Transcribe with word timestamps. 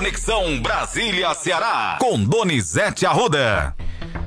Conexão 0.00 0.58
Brasília-Ceará, 0.62 1.98
com 2.00 2.24
Donizete 2.24 3.04
Arruda. 3.04 3.76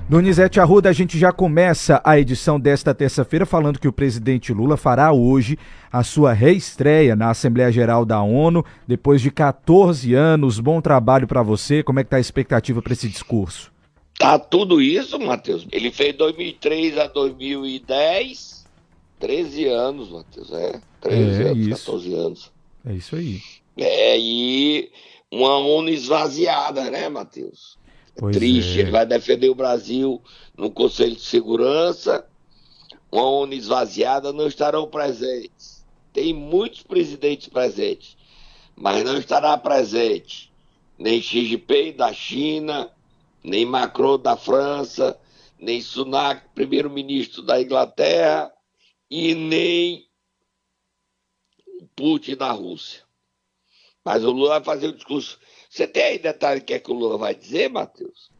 Donizete 0.07 0.59
Arruda, 0.59 0.87
a 0.87 0.93
gente 0.93 1.17
já 1.17 1.31
começa 1.31 1.99
a 2.05 2.19
edição 2.19 2.59
desta 2.59 2.93
terça-feira 2.93 3.43
falando 3.43 3.79
que 3.79 3.87
o 3.87 3.91
presidente 3.91 4.53
Lula 4.53 4.77
fará 4.77 5.11
hoje 5.11 5.57
a 5.91 6.03
sua 6.03 6.31
reestreia 6.31 7.15
na 7.15 7.31
Assembleia 7.31 7.71
Geral 7.71 8.05
da 8.05 8.21
ONU, 8.21 8.63
depois 8.87 9.19
de 9.19 9.31
14 9.31 10.13
anos. 10.13 10.59
Bom 10.59 10.79
trabalho 10.79 11.25
para 11.27 11.41
você. 11.41 11.81
Como 11.81 11.99
é 11.99 12.03
que 12.03 12.11
tá 12.11 12.17
a 12.17 12.19
expectativa 12.19 12.79
para 12.79 12.93
esse 12.93 13.09
discurso? 13.09 13.71
Tá 14.19 14.37
tudo 14.37 14.79
isso, 14.79 15.19
Matheus. 15.19 15.65
Ele 15.71 15.89
fez 15.89 16.15
2003 16.15 16.99
a 16.99 17.07
2010, 17.07 18.63
13 19.19 19.65
anos, 19.69 20.11
Matheus. 20.11 20.53
É, 20.53 20.79
13 21.01 21.41
é, 21.41 21.45
anos, 21.47 21.67
isso. 21.67 21.85
14 21.87 22.13
anos. 22.13 22.51
É 22.85 22.93
isso 22.93 23.15
aí. 23.15 23.41
É, 23.75 24.19
e 24.19 24.91
uma 25.35 25.57
ONU 25.57 25.89
esvaziada, 25.89 26.89
né, 26.89 27.09
Matheus? 27.09 27.77
É 28.15 28.31
triste, 28.31 28.77
é. 28.77 28.81
ele 28.81 28.91
vai 28.91 29.05
defender 29.05 29.49
o 29.49 29.55
Brasil 29.55 30.21
no 30.55 30.69
Conselho 30.69 31.15
de 31.15 31.21
Segurança. 31.21 32.27
Uma 33.11 33.23
ONU 33.23 33.53
esvaziada 33.53 34.31
não 34.31 34.47
estarão 34.47 34.87
presentes. 34.87 35.83
Tem 36.11 36.33
muitos 36.33 36.83
presidentes 36.83 37.47
presentes, 37.47 38.15
mas 38.75 39.03
não 39.03 39.17
estará 39.17 39.57
presente 39.57 40.53
nem 40.97 41.21
Xi 41.21 41.45
Jinping 41.45 41.93
da 41.93 42.13
China, 42.13 42.91
nem 43.43 43.65
Macron 43.65 44.19
da 44.19 44.37
França, 44.37 45.19
nem 45.59 45.81
Sunak, 45.81 46.47
primeiro-ministro 46.53 47.41
da 47.41 47.61
Inglaterra, 47.61 48.51
e 49.09 49.33
nem 49.35 50.07
Putin 51.95 52.35
da 52.35 52.51
Rússia. 52.51 53.03
Mas 54.03 54.23
o 54.23 54.31
Lula 54.31 54.59
vai 54.59 54.63
fazer 54.63 54.87
o 54.87 54.93
discurso. 54.93 55.39
Você 55.69 55.87
tem 55.87 56.03
aí 56.03 56.19
detalhe 56.19 56.61
que 56.61 56.73
é 56.73 56.79
que 56.79 56.91
o 56.91 56.93
Lula 56.93 57.17
vai 57.17 57.33
dizer, 57.33 57.69
Matheus? 57.69 58.31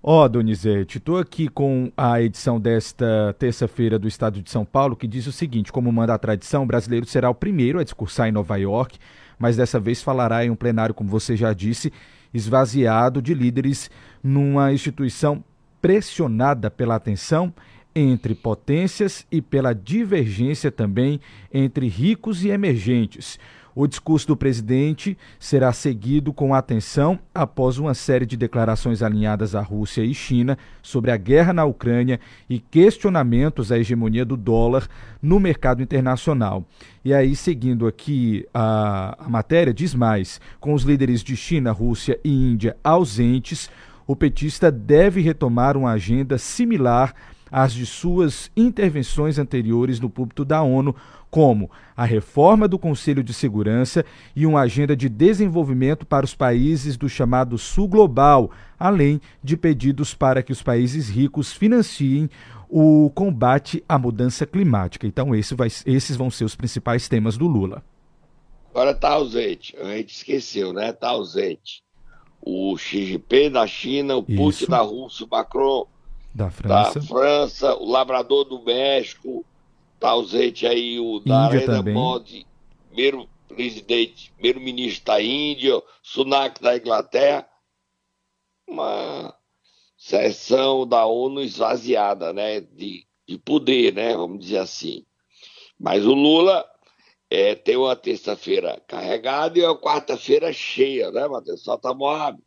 Ó, 0.00 0.24
oh, 0.24 0.28
Donizete, 0.28 0.98
estou 0.98 1.18
aqui 1.18 1.48
com 1.48 1.90
a 1.96 2.22
edição 2.22 2.60
desta 2.60 3.34
terça-feira 3.36 3.98
do 3.98 4.06
Estado 4.06 4.40
de 4.40 4.48
São 4.48 4.64
Paulo, 4.64 4.94
que 4.94 5.08
diz 5.08 5.26
o 5.26 5.32
seguinte: 5.32 5.72
como 5.72 5.90
manda 5.90 6.14
a 6.14 6.18
tradição, 6.18 6.62
o 6.62 6.66
brasileiro 6.66 7.04
será 7.04 7.28
o 7.28 7.34
primeiro 7.34 7.80
a 7.80 7.84
discursar 7.84 8.28
em 8.28 8.32
Nova 8.32 8.56
York, 8.56 8.96
mas 9.38 9.56
dessa 9.56 9.80
vez 9.80 10.00
falará 10.00 10.44
em 10.44 10.50
um 10.50 10.56
plenário, 10.56 10.94
como 10.94 11.10
você 11.10 11.36
já 11.36 11.52
disse, 11.52 11.92
esvaziado 12.32 13.20
de 13.20 13.34
líderes 13.34 13.90
numa 14.22 14.72
instituição 14.72 15.42
pressionada 15.82 16.70
pela 16.70 16.94
atenção 16.94 17.52
entre 17.94 18.34
potências 18.36 19.26
e 19.32 19.42
pela 19.42 19.72
divergência 19.72 20.70
também 20.70 21.20
entre 21.52 21.88
ricos 21.88 22.44
e 22.44 22.50
emergentes. 22.50 23.38
O 23.80 23.86
discurso 23.86 24.26
do 24.26 24.36
presidente 24.36 25.16
será 25.38 25.72
seguido 25.72 26.32
com 26.32 26.52
atenção 26.52 27.16
após 27.32 27.78
uma 27.78 27.94
série 27.94 28.26
de 28.26 28.36
declarações 28.36 29.04
alinhadas 29.04 29.54
à 29.54 29.60
Rússia 29.60 30.02
e 30.02 30.12
China 30.12 30.58
sobre 30.82 31.12
a 31.12 31.16
guerra 31.16 31.52
na 31.52 31.64
Ucrânia 31.64 32.18
e 32.50 32.58
questionamentos 32.58 33.70
à 33.70 33.78
hegemonia 33.78 34.24
do 34.24 34.36
dólar 34.36 34.88
no 35.22 35.38
mercado 35.38 35.80
internacional. 35.80 36.64
E 37.04 37.14
aí, 37.14 37.36
seguindo 37.36 37.86
aqui 37.86 38.44
a, 38.52 39.16
a 39.16 39.28
matéria, 39.28 39.72
diz 39.72 39.94
mais: 39.94 40.40
com 40.58 40.74
os 40.74 40.82
líderes 40.82 41.22
de 41.22 41.36
China, 41.36 41.70
Rússia 41.70 42.18
e 42.24 42.32
Índia 42.32 42.76
ausentes, 42.82 43.70
o 44.08 44.16
petista 44.16 44.72
deve 44.72 45.20
retomar 45.20 45.76
uma 45.76 45.92
agenda 45.92 46.36
similar 46.36 47.14
às 47.50 47.72
de 47.72 47.86
suas 47.86 48.50
intervenções 48.56 49.38
anteriores 49.38 50.00
no 50.00 50.10
púlpito 50.10 50.44
da 50.44 50.62
ONU, 50.62 50.94
como 51.30 51.70
a 51.96 52.04
reforma 52.04 52.66
do 52.66 52.78
Conselho 52.78 53.22
de 53.22 53.34
Segurança 53.34 54.04
e 54.34 54.46
uma 54.46 54.60
agenda 54.60 54.96
de 54.96 55.08
desenvolvimento 55.08 56.06
para 56.06 56.24
os 56.24 56.34
países 56.34 56.96
do 56.96 57.08
chamado 57.08 57.58
Sul 57.58 57.88
Global, 57.88 58.50
além 58.78 59.20
de 59.42 59.56
pedidos 59.56 60.14
para 60.14 60.42
que 60.42 60.52
os 60.52 60.62
países 60.62 61.08
ricos 61.08 61.52
financiem 61.52 62.30
o 62.68 63.10
combate 63.14 63.82
à 63.88 63.98
mudança 63.98 64.46
climática. 64.46 65.06
Então, 65.06 65.34
esse 65.34 65.54
vai, 65.54 65.68
esses 65.86 66.16
vão 66.16 66.30
ser 66.30 66.44
os 66.44 66.54
principais 66.54 67.08
temas 67.08 67.36
do 67.36 67.46
Lula. 67.46 67.82
Agora 68.70 68.90
está 68.90 69.10
ausente, 69.10 69.76
a 69.76 69.96
gente 69.96 70.14
esqueceu, 70.14 70.72
né? 70.72 70.90
Está 70.90 71.08
ausente. 71.08 71.82
O 72.40 72.76
Xi 72.76 73.06
Jinping 73.06 73.50
da 73.50 73.66
China, 73.66 74.16
o 74.16 74.22
Putin 74.22 74.64
Isso. 74.64 74.70
da 74.70 74.78
Rússia, 74.78 75.26
o 75.26 75.28
Macron 75.28 75.86
da 76.34 76.50
França. 76.50 77.00
Da 77.00 77.06
França, 77.06 77.74
o 77.76 77.90
Labrador 77.90 78.44
do 78.44 78.62
México, 78.62 79.44
tá 79.98 80.10
ausente 80.10 80.66
aí 80.66 80.98
o 81.00 81.22
Narendra 81.24 81.82
Modi, 81.82 82.46
primeiro 82.88 83.28
presidente, 83.48 84.32
primeiro 84.32 84.60
ministro 84.60 85.06
da 85.06 85.22
Índia, 85.22 85.82
Sunak 86.02 86.62
da 86.62 86.76
Inglaterra. 86.76 87.48
Uma 88.66 89.34
sessão 89.96 90.86
da 90.86 91.06
ONU 91.06 91.40
esvaziada, 91.40 92.32
né, 92.32 92.60
de, 92.60 93.04
de 93.26 93.38
poder, 93.38 93.92
né, 93.92 94.14
vamos 94.14 94.38
dizer 94.40 94.58
assim. 94.58 95.04
Mas 95.78 96.04
o 96.06 96.12
Lula 96.12 96.64
é, 97.30 97.54
tem 97.54 97.76
uma 97.76 97.96
terça-feira 97.96 98.80
carregada 98.86 99.58
e 99.58 99.64
uma 99.64 99.76
quarta-feira 99.76 100.52
cheia, 100.52 101.10
né, 101.10 101.26
Matheus? 101.26 101.62
Solta 101.62 101.92
Moab. 101.94 102.38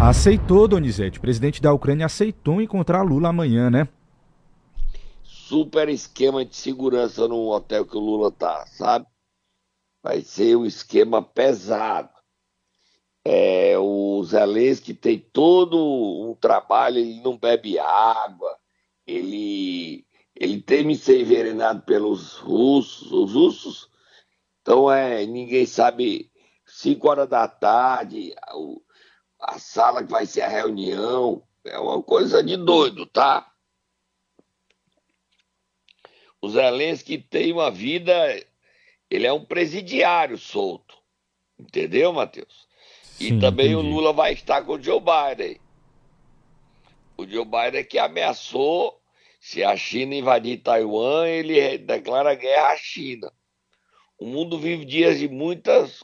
Aceitou, 0.00 0.68
Donizete. 0.68 1.18
O 1.18 1.20
presidente 1.20 1.62
da 1.62 1.72
Ucrânia 1.72 2.06
aceitou 2.06 2.60
encontrar 2.60 3.02
Lula 3.02 3.28
amanhã, 3.28 3.70
né? 3.70 3.88
Super 5.22 5.88
esquema 5.88 6.44
de 6.44 6.56
segurança 6.56 7.26
no 7.28 7.48
hotel 7.50 7.86
que 7.86 7.96
o 7.96 8.00
Lula 8.00 8.30
tá, 8.30 8.66
sabe? 8.66 9.06
Vai 10.02 10.20
ser 10.20 10.56
um 10.56 10.66
esquema 10.66 11.22
pesado. 11.22 12.10
É, 13.24 13.78
o 13.78 14.22
Zelensky 14.24 14.92
tem 14.92 15.18
todo 15.18 15.78
um 15.78 16.34
trabalho, 16.34 16.98
ele 16.98 17.22
não 17.22 17.38
bebe 17.38 17.78
água, 17.78 18.54
ele, 19.06 20.04
ele 20.36 20.60
teme 20.60 20.94
ser 20.94 21.22
envenenado 21.22 21.82
pelos 21.82 22.36
russos, 22.36 23.10
os 23.10 23.32
russos. 23.32 23.90
Então 24.60 24.92
é, 24.92 25.24
ninguém 25.24 25.64
sabe, 25.64 26.30
5 26.66 27.08
horas 27.08 27.28
da 27.28 27.48
tarde, 27.48 28.34
o, 28.54 28.83
a 29.46 29.58
sala 29.58 30.02
que 30.02 30.10
vai 30.10 30.26
ser 30.26 30.42
a 30.42 30.48
reunião. 30.48 31.42
É 31.64 31.78
uma 31.78 32.02
coisa 32.02 32.42
de 32.42 32.56
doido, 32.56 33.06
tá? 33.06 33.50
O 36.40 36.48
Zelensky 36.48 37.18
tem 37.18 37.52
uma 37.52 37.70
vida. 37.70 38.12
Ele 39.10 39.26
é 39.26 39.32
um 39.32 39.44
presidiário 39.44 40.38
solto. 40.38 40.96
Entendeu, 41.58 42.12
Matheus? 42.12 42.66
Sim, 43.02 43.36
e 43.36 43.40
também 43.40 43.72
entendi. 43.72 43.86
o 43.86 43.90
Lula 43.90 44.12
vai 44.12 44.32
estar 44.32 44.62
com 44.62 44.72
o 44.72 44.82
Joe 44.82 45.00
Biden. 45.00 45.60
O 47.16 47.26
Joe 47.26 47.44
Biden 47.44 47.84
que 47.84 47.98
ameaçou 47.98 49.00
se 49.40 49.62
a 49.62 49.76
China 49.76 50.14
invadir 50.14 50.62
Taiwan, 50.62 51.28
ele 51.28 51.78
declara 51.78 52.34
guerra 52.34 52.72
à 52.72 52.76
China. 52.76 53.30
O 54.18 54.26
mundo 54.26 54.58
vive 54.58 54.84
dias 54.84 55.18
de 55.18 55.28
muitas 55.28 56.02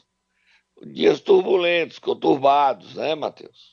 dias 0.85 1.19
turbulentos, 1.19 1.99
conturbados, 1.99 2.95
né, 2.95 3.15
Matheus? 3.15 3.71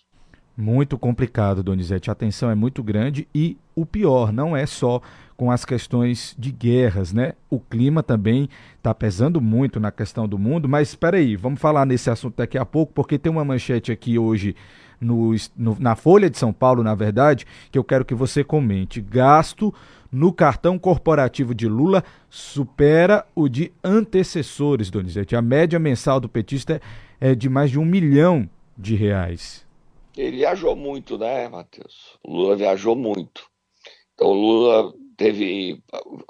Muito 0.57 0.99
complicado, 0.99 1.63
Donizete. 1.63 2.11
A 2.11 2.15
tensão 2.15 2.51
é 2.51 2.55
muito 2.55 2.83
grande 2.83 3.29
e 3.35 3.57
o 3.77 3.87
pior 3.87 4.33
não 4.33 4.57
é 4.57 4.67
só 4.67 5.01
com 5.37 5.53
as 5.53 5.65
questões 5.65 6.35
de 6.37 6.51
guerras, 6.51 7.13
né? 7.13 7.35
O 7.49 7.61
clima 7.61 8.03
também 8.03 8.49
está 8.77 8.93
pesando 8.93 9.41
muito 9.41 9.79
na 9.79 9.93
questão 9.93 10.27
do 10.27 10.37
mundo, 10.37 10.69
mas 10.69 10.89
espera 10.89 11.17
aí, 11.17 11.37
vamos 11.37 11.61
falar 11.61 11.87
nesse 11.87 12.11
assunto 12.11 12.39
daqui 12.39 12.59
a 12.59 12.67
pouco, 12.67 12.93
porque 12.93 13.17
tem 13.17 13.31
uma 13.31 13.45
manchete 13.45 13.93
aqui 13.93 14.19
hoje 14.19 14.57
no, 15.01 15.33
no, 15.57 15.77
na 15.79 15.95
Folha 15.95 16.29
de 16.29 16.37
São 16.37 16.53
Paulo, 16.53 16.83
na 16.83 16.97
verdade, 16.97 17.47
que 17.71 17.79
eu 17.79 17.85
quero 17.85 18.05
que 18.05 18.15
você 18.15 18.43
comente. 18.43 19.01
Gasto 19.01 19.73
no 20.11 20.33
cartão 20.33 20.79
corporativo 20.79 21.55
de 21.55 21.69
Lula 21.69 22.03
supera 22.31 23.27
o 23.35 23.49
de 23.49 23.73
antecessores, 23.85 24.91
Donizete. 24.91 25.37
A 25.37 25.43
média 25.43 25.79
mensal 25.79 26.19
do 26.19 26.29
petista 26.29 26.81
é 27.21 27.35
de 27.35 27.49
mais 27.49 27.71
de 27.71 27.79
um 27.79 27.85
milhão 27.85 28.49
de 28.77 28.95
reais. 28.95 29.67
Ele 30.17 30.39
viajou 30.39 30.75
muito, 30.75 31.17
né, 31.17 31.49
Matheus? 31.49 32.19
O 32.25 32.33
Lula 32.33 32.57
viajou 32.57 32.97
muito. 32.97 33.49
Então, 34.15 34.29
o 34.29 34.33
Lula 34.35 34.93
teve 35.17 35.81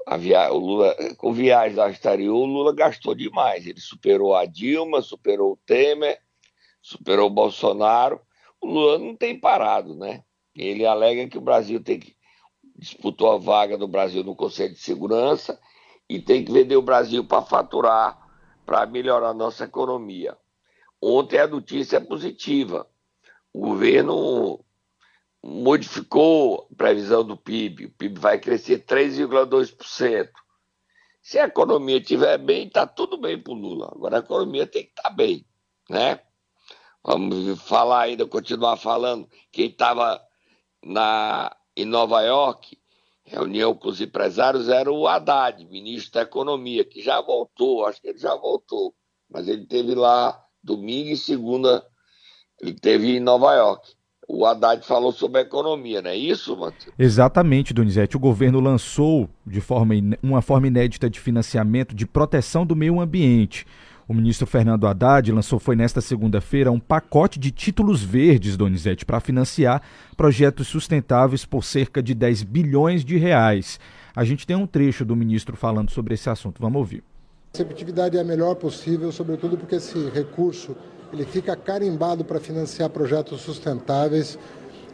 a 0.07 0.17
via... 0.17 0.53
o 0.53 0.59
Lula 0.59 0.95
com 1.17 1.33
viagem 1.33 1.79
ao 1.79 1.89
exterior, 1.89 2.37
o 2.37 2.45
Lula 2.45 2.75
gastou 2.75 3.15
demais. 3.15 3.67
Ele 3.67 3.81
superou 3.81 4.35
a 4.35 4.45
Dilma, 4.45 5.01
superou 5.01 5.53
o 5.53 5.59
Temer, 5.65 6.19
superou 6.83 7.29
o 7.29 7.33
Bolsonaro. 7.33 8.21
O 8.61 8.67
Lula 8.67 8.99
não 8.99 9.15
tem 9.17 9.39
parado, 9.39 9.95
né? 9.95 10.23
Ele 10.55 10.85
alega 10.85 11.29
que 11.29 11.39
o 11.39 11.43
Brasil 11.43 11.81
tem 11.83 12.01
que 12.01 12.18
disputou 12.79 13.33
a 13.33 13.39
vaga 13.39 13.77
do 13.77 13.89
Brasil 13.89 14.23
no 14.23 14.37
Conselho 14.37 14.73
de 14.73 14.81
Segurança 14.81 15.61
e 16.09 16.21
tem 16.21 16.45
que 16.45 16.53
vender 16.53 16.77
o 16.77 16.83
Brasil 16.83 17.25
para 17.25 17.43
faturar, 17.43 18.17
para 18.65 18.87
melhorar 18.87 19.31
a 19.31 19.35
nossa 19.35 19.65
economia. 19.65 20.39
Ontem 21.03 21.39
a 21.39 21.47
notícia 21.47 21.97
é 21.97 22.01
positiva. 22.01 22.89
O 23.53 23.61
governo 23.61 24.65
modificou 25.43 26.69
a 26.71 26.75
previsão 26.77 27.25
do 27.25 27.37
PIB. 27.37 27.87
O 27.87 27.91
PIB 27.91 28.21
vai 28.21 28.39
crescer 28.39 28.85
3,2%. 28.85 30.31
Se 31.21 31.39
a 31.39 31.45
economia 31.45 31.99
estiver 31.99 32.39
bem, 32.39 32.67
está 32.67 32.87
tudo 32.87 33.19
bem 33.19 33.41
para 33.41 33.53
o 33.53 33.57
Lula. 33.57 33.93
Agora 33.95 34.17
a 34.17 34.21
economia 34.21 34.67
tem 34.67 34.85
que 34.85 34.91
estar 34.91 35.03
tá 35.03 35.11
bem. 35.11 35.45
né? 35.91 36.21
Vamos 37.05 37.61
falar 37.63 38.03
ainda, 38.03 38.27
continuar 38.27 38.77
falando. 38.77 39.29
Quem 39.53 39.67
estava 39.69 40.21
na 40.83 41.55
em 41.79 41.85
Nova 41.85 42.21
York, 42.23 42.77
reunião 43.25 43.75
com 43.75 43.89
os 43.89 44.01
empresários, 44.01 44.69
era 44.69 44.91
o 44.91 45.07
Haddad, 45.07 45.65
ministro 45.67 46.15
da 46.15 46.23
Economia, 46.23 46.85
que 46.85 47.01
já 47.01 47.21
voltou, 47.21 47.87
acho 47.87 48.01
que 48.01 48.09
ele 48.09 48.19
já 48.19 48.35
voltou, 48.35 48.93
mas 49.31 49.47
ele 49.47 49.65
teve 49.65 49.95
lá 49.95 50.43
domingo 50.63 51.11
e 51.11 51.17
segunda, 51.17 51.87
ele 52.61 52.75
teve 52.75 53.17
em 53.17 53.21
Nova 53.21 53.55
York. 53.55 53.97
O 54.27 54.45
Haddad 54.45 54.85
falou 54.85 55.13
sobre 55.13 55.39
a 55.39 55.43
economia, 55.43 56.03
não 56.03 56.11
é 56.11 56.17
isso, 56.17 56.55
Matheus? 56.57 56.95
Exatamente, 56.99 57.73
Donizete. 57.73 58.17
O 58.17 58.21
governo 58.21 58.61
lançou 58.61 59.29
de 59.47 59.61
forma, 59.61 59.95
uma 60.23 60.43
forma 60.43 60.67
inédita 60.67 61.09
de 61.09 61.19
financiamento 61.19 61.95
de 61.95 62.07
proteção 62.07 62.67
do 62.67 62.77
meio 62.77 63.01
ambiente. 63.01 63.67
O 64.09 64.15
ministro 64.15 64.47
Fernando 64.47 64.87
Haddad 64.87 65.31
lançou 65.31 65.59
foi 65.59 65.77
nesta 65.77 66.01
segunda-feira 66.01 66.73
um 66.73 66.81
pacote 66.81 67.39
de 67.39 67.51
títulos 67.51 68.03
verdes, 68.03 68.57
Donizete, 68.57 69.05
para 69.05 69.21
financiar 69.21 69.83
projetos 70.17 70.67
sustentáveis 70.67 71.45
por 71.45 71.63
cerca 71.63 72.03
de 72.03 72.15
10 72.15 72.43
bilhões 72.45 73.05
de 73.05 73.19
reais. 73.19 73.79
A 74.17 74.25
gente 74.25 74.47
tem 74.47 74.57
um 74.57 74.67
trecho 74.67 75.05
do 75.05 75.15
ministro 75.15 75.59
falando 75.59 75.91
sobre 75.91 76.15
esse 76.15 76.31
assunto. 76.31 76.59
Vamos 76.59 76.79
ouvir. 76.79 77.05
A 77.53 77.59
receptividade 77.59 78.17
é 78.17 78.21
a 78.23 78.25
melhor 78.25 78.55
possível, 78.55 79.13
sobretudo 79.13 79.59
porque 79.59 79.75
esse 79.75 80.09
recurso 80.09 80.75
ele 81.13 81.27
fica 81.27 81.55
carimbado 81.55 82.25
para 82.25 82.41
financiar 82.41 82.89
projetos 82.89 83.43
sustentáveis 83.43 84.39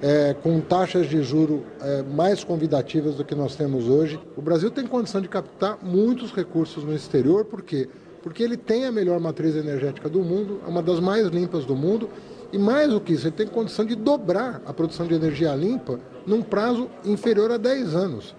é, 0.02 0.34
com 0.34 0.60
taxas 0.60 1.08
de 1.08 1.22
juro 1.22 1.64
é, 1.80 2.02
mais 2.02 2.42
convidativas 2.42 3.14
do 3.14 3.24
que 3.24 3.36
nós 3.36 3.54
temos 3.54 3.88
hoje. 3.88 4.18
O 4.36 4.42
Brasil 4.42 4.72
tem 4.72 4.88
condição 4.88 5.20
de 5.20 5.28
captar 5.28 5.78
muitos 5.80 6.32
recursos 6.32 6.82
no 6.82 6.92
exterior, 6.92 7.44
porque 7.44 7.88
porque 8.24 8.42
ele 8.42 8.56
tem 8.56 8.86
a 8.86 8.90
melhor 8.90 9.20
matriz 9.20 9.54
energética 9.54 10.08
do 10.08 10.20
mundo, 10.20 10.58
é 10.66 10.70
uma 10.70 10.82
das 10.82 10.98
mais 10.98 11.26
limpas 11.26 11.66
do 11.66 11.76
mundo, 11.76 12.08
e 12.50 12.56
mais 12.56 12.88
do 12.88 12.98
que 12.98 13.12
isso, 13.12 13.26
ele 13.26 13.36
tem 13.36 13.46
condição 13.46 13.84
de 13.84 13.94
dobrar 13.94 14.62
a 14.64 14.72
produção 14.72 15.06
de 15.06 15.12
energia 15.12 15.54
limpa 15.54 16.00
num 16.26 16.40
prazo 16.40 16.88
inferior 17.04 17.52
a 17.52 17.58
10 17.58 17.94
anos. 17.94 18.34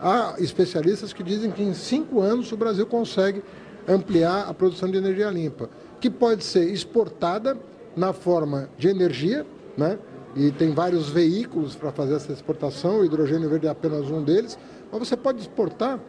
Há 0.00 0.34
especialistas 0.38 1.12
que 1.12 1.22
dizem 1.22 1.52
que 1.52 1.62
em 1.62 1.72
5 1.72 2.20
anos 2.20 2.50
o 2.50 2.56
Brasil 2.56 2.84
consegue 2.84 3.44
ampliar 3.86 4.48
a 4.48 4.52
produção 4.52 4.90
de 4.90 4.98
energia 4.98 5.30
limpa, 5.30 5.70
que 6.00 6.10
pode 6.10 6.42
ser 6.42 6.68
exportada 6.72 7.56
na 7.96 8.12
forma 8.12 8.70
de 8.76 8.88
energia, 8.88 9.46
né? 9.78 10.00
e 10.34 10.50
tem 10.50 10.72
vários 10.72 11.08
veículos 11.08 11.76
para 11.76 11.92
fazer 11.92 12.14
essa 12.14 12.32
exportação, 12.32 12.98
o 12.98 13.04
hidrogênio 13.04 13.48
verde 13.48 13.68
é 13.68 13.70
apenas 13.70 14.10
um 14.10 14.20
deles, 14.20 14.58
mas 14.90 14.98
você 14.98 15.16
pode 15.16 15.40
exportar 15.42 16.00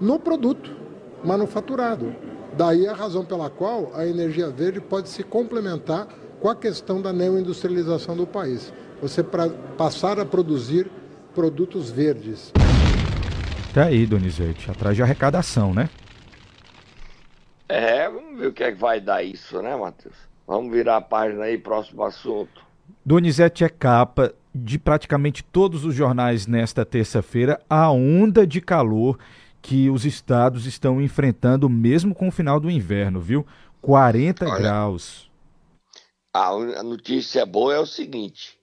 no 0.00 0.20
produto 0.20 0.70
manufaturado. 1.24 2.29
Daí 2.56 2.86
a 2.86 2.94
razão 2.94 3.24
pela 3.24 3.48
qual 3.48 3.92
a 3.94 4.06
energia 4.06 4.48
verde 4.50 4.80
pode 4.80 5.08
se 5.08 5.22
complementar 5.22 6.08
com 6.40 6.48
a 6.48 6.56
questão 6.56 7.00
da 7.00 7.12
neoindustrialização 7.12 8.16
do 8.16 8.26
país. 8.26 8.72
Você 9.00 9.22
pra, 9.22 9.48
passar 9.76 10.18
a 10.18 10.24
produzir 10.24 10.90
produtos 11.34 11.90
verdes. 11.90 12.52
Tá 13.72 13.84
aí, 13.84 14.04
Donizete, 14.04 14.70
atrás 14.70 14.96
de 14.96 15.02
arrecadação, 15.02 15.72
né? 15.72 15.88
É, 17.68 18.08
vamos 18.08 18.38
ver 18.38 18.48
o 18.48 18.52
que 18.52 18.64
é 18.64 18.72
que 18.72 18.78
vai 18.78 19.00
dar 19.00 19.22
isso, 19.22 19.62
né, 19.62 19.76
Matheus? 19.76 20.16
Vamos 20.46 20.72
virar 20.72 20.96
a 20.96 21.00
página 21.00 21.44
aí, 21.44 21.56
próximo 21.56 22.02
assunto. 22.02 22.62
Donizete 23.06 23.62
é 23.62 23.68
capa 23.68 24.34
de 24.52 24.78
praticamente 24.78 25.44
todos 25.44 25.84
os 25.84 25.94
jornais 25.94 26.46
nesta 26.48 26.84
terça-feira, 26.84 27.60
a 27.70 27.90
onda 27.90 28.44
de 28.44 28.60
calor 28.60 29.16
que 29.62 29.90
os 29.90 30.04
estados 30.04 30.66
estão 30.66 31.00
enfrentando 31.00 31.68
mesmo 31.68 32.14
com 32.14 32.28
o 32.28 32.32
final 32.32 32.58
do 32.58 32.70
inverno, 32.70 33.20
viu? 33.20 33.46
40 33.80 34.44
Olha, 34.44 34.58
graus. 34.58 35.30
A 36.32 36.82
notícia 36.82 37.44
boa 37.44 37.74
é 37.74 37.78
o 37.78 37.86
seguinte: 37.86 38.58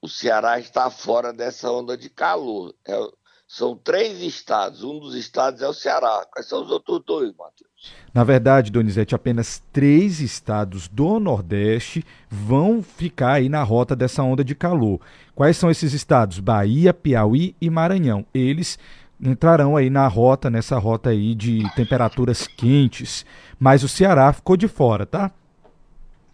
o 0.00 0.08
Ceará 0.08 0.58
está 0.58 0.90
fora 0.90 1.32
dessa 1.32 1.70
onda 1.70 1.96
de 1.96 2.10
calor. 2.10 2.74
É, 2.86 2.98
são 3.46 3.76
três 3.76 4.20
estados, 4.22 4.82
um 4.82 4.98
dos 4.98 5.14
estados 5.14 5.60
é 5.60 5.68
o 5.68 5.74
Ceará. 5.74 6.26
Quais 6.32 6.48
são 6.48 6.62
os 6.62 6.70
outros 6.70 7.02
dois, 7.04 7.34
Matheus? 7.36 7.70
Na 8.14 8.24
verdade, 8.24 8.70
Donizete, 8.70 9.14
apenas 9.14 9.62
três 9.72 10.20
estados 10.20 10.88
do 10.88 11.20
Nordeste 11.20 12.04
vão 12.30 12.82
ficar 12.82 13.34
aí 13.34 13.48
na 13.48 13.62
rota 13.62 13.94
dessa 13.94 14.22
onda 14.22 14.42
de 14.44 14.54
calor. 14.54 15.00
Quais 15.34 15.56
são 15.56 15.70
esses 15.70 15.92
estados? 15.92 16.38
Bahia, 16.38 16.94
Piauí 16.94 17.54
e 17.60 17.68
Maranhão. 17.68 18.24
Eles 18.32 18.78
entrarão 19.22 19.76
aí 19.76 19.88
na 19.88 20.08
rota, 20.08 20.50
nessa 20.50 20.78
rota 20.78 21.10
aí 21.10 21.34
de 21.34 21.62
temperaturas 21.74 22.46
quentes. 22.46 23.24
Mas 23.58 23.84
o 23.84 23.88
Ceará 23.88 24.32
ficou 24.32 24.56
de 24.56 24.66
fora, 24.66 25.06
tá? 25.06 25.30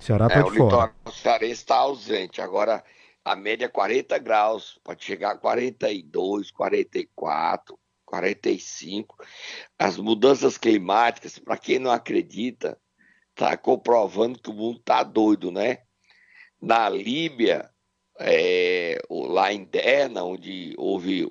O 0.00 0.02
Ceará 0.02 0.28
tá 0.28 0.40
é, 0.40 0.42
de 0.42 0.56
fora. 0.56 0.92
O 1.04 1.10
cearense 1.10 1.52
está 1.52 1.76
ausente. 1.76 2.40
Agora, 2.40 2.82
a 3.24 3.36
média 3.36 3.66
é 3.66 3.68
40 3.68 4.16
graus, 4.18 4.80
pode 4.82 5.04
chegar 5.04 5.32
a 5.32 5.36
42, 5.36 6.50
44, 6.50 7.78
45. 8.06 9.16
As 9.78 9.98
mudanças 9.98 10.56
climáticas, 10.56 11.38
para 11.38 11.58
quem 11.58 11.78
não 11.78 11.90
acredita, 11.90 12.78
tá 13.34 13.56
comprovando 13.56 14.40
que 14.40 14.50
o 14.50 14.54
mundo 14.54 14.80
tá 14.80 15.02
doido, 15.02 15.50
né? 15.50 15.78
Na 16.60 16.88
Líbia, 16.88 17.68
é, 18.18 18.98
lá 19.10 19.52
em 19.52 19.64
Derna, 19.64 20.24
onde 20.24 20.74
houve 20.78 21.28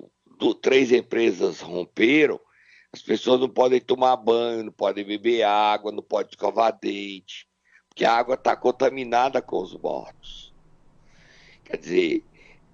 três 0.60 0.92
empresas 0.92 1.60
romperam, 1.60 2.40
as 2.92 3.02
pessoas 3.02 3.40
não 3.40 3.48
podem 3.48 3.80
tomar 3.80 4.16
banho, 4.16 4.64
não 4.64 4.72
podem 4.72 5.04
beber 5.04 5.42
água, 5.42 5.92
não 5.92 6.02
podem 6.02 6.30
escovar 6.30 6.78
dente, 6.80 7.46
porque 7.88 8.04
a 8.04 8.14
água 8.14 8.34
está 8.34 8.56
contaminada 8.56 9.42
com 9.42 9.60
os 9.60 9.74
mortos. 9.74 10.52
Quer 11.64 11.76
dizer, 11.76 12.24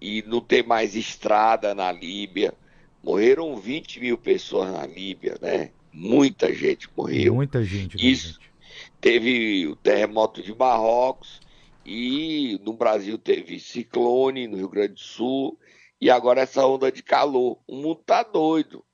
e 0.01 0.23
não 0.27 0.41
tem 0.41 0.63
mais 0.63 0.95
estrada 0.95 1.75
na 1.75 1.91
Líbia. 1.91 2.55
Morreram 3.03 3.57
20 3.57 4.01
mil 4.01 4.17
pessoas 4.17 4.71
na 4.71 4.87
Líbia, 4.87 5.37
né? 5.41 5.71
Muita 5.93 6.53
gente 6.53 6.89
morreu. 6.97 7.35
Muita 7.35 7.65
gente. 7.65 7.97
Isso. 7.97 8.35
Gente. 8.35 8.53
Teve 9.01 9.67
o 9.67 9.77
terremoto 9.77 10.43
de 10.43 10.55
Marrocos 10.55 11.41
e 11.85 12.59
no 12.65 12.73
Brasil 12.73 13.19
teve 13.19 13.59
ciclone 13.59 14.47
no 14.47 14.57
Rio 14.57 14.69
Grande 14.69 14.95
do 14.95 15.01
Sul 15.01 15.59
e 16.01 16.11
agora 16.11 16.43
essa 16.43 16.67
onda 16.67 16.91
de 16.91 17.03
calor. 17.03 17.63
O 17.67 17.77
mundo 17.77 18.03
tá 18.05 18.23
doido. 18.23 18.85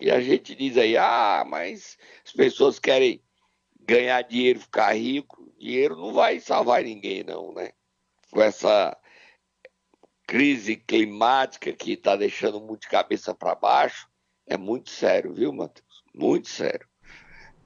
E 0.00 0.10
a 0.10 0.20
gente 0.20 0.54
diz 0.54 0.76
aí, 0.76 0.96
ah, 0.96 1.44
mas 1.46 1.96
as 2.24 2.32
pessoas 2.32 2.78
querem 2.78 3.22
ganhar 3.80 4.22
dinheiro, 4.22 4.60
ficar 4.60 4.92
rico. 4.94 5.52
Dinheiro 5.58 5.96
não 5.96 6.12
vai 6.12 6.40
salvar 6.40 6.82
ninguém, 6.82 7.22
não, 7.22 7.52
né? 7.52 7.70
Com 8.30 8.42
essa 8.42 8.96
crise 10.26 10.76
climática 10.76 11.72
que 11.72 11.92
está 11.92 12.16
deixando 12.16 12.60
muito 12.60 12.82
de 12.82 12.88
cabeça 12.88 13.34
para 13.34 13.54
baixo, 13.54 14.08
é 14.46 14.56
muito 14.56 14.90
sério, 14.90 15.32
viu, 15.32 15.52
Matheus? 15.52 16.02
Muito 16.14 16.48
sério. 16.48 16.88